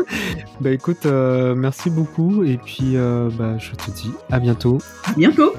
bah 0.60 0.70
écoute, 0.70 1.04
merci 1.04 1.90
beaucoup. 1.90 2.42
Et 2.44 2.56
puis 2.56 2.96
bah, 3.38 3.58
je 3.58 3.72
te 3.72 3.90
dis 3.90 4.12
à 4.30 4.40
bientôt. 4.40 4.78
À 5.04 5.12
bientôt. 5.12 5.52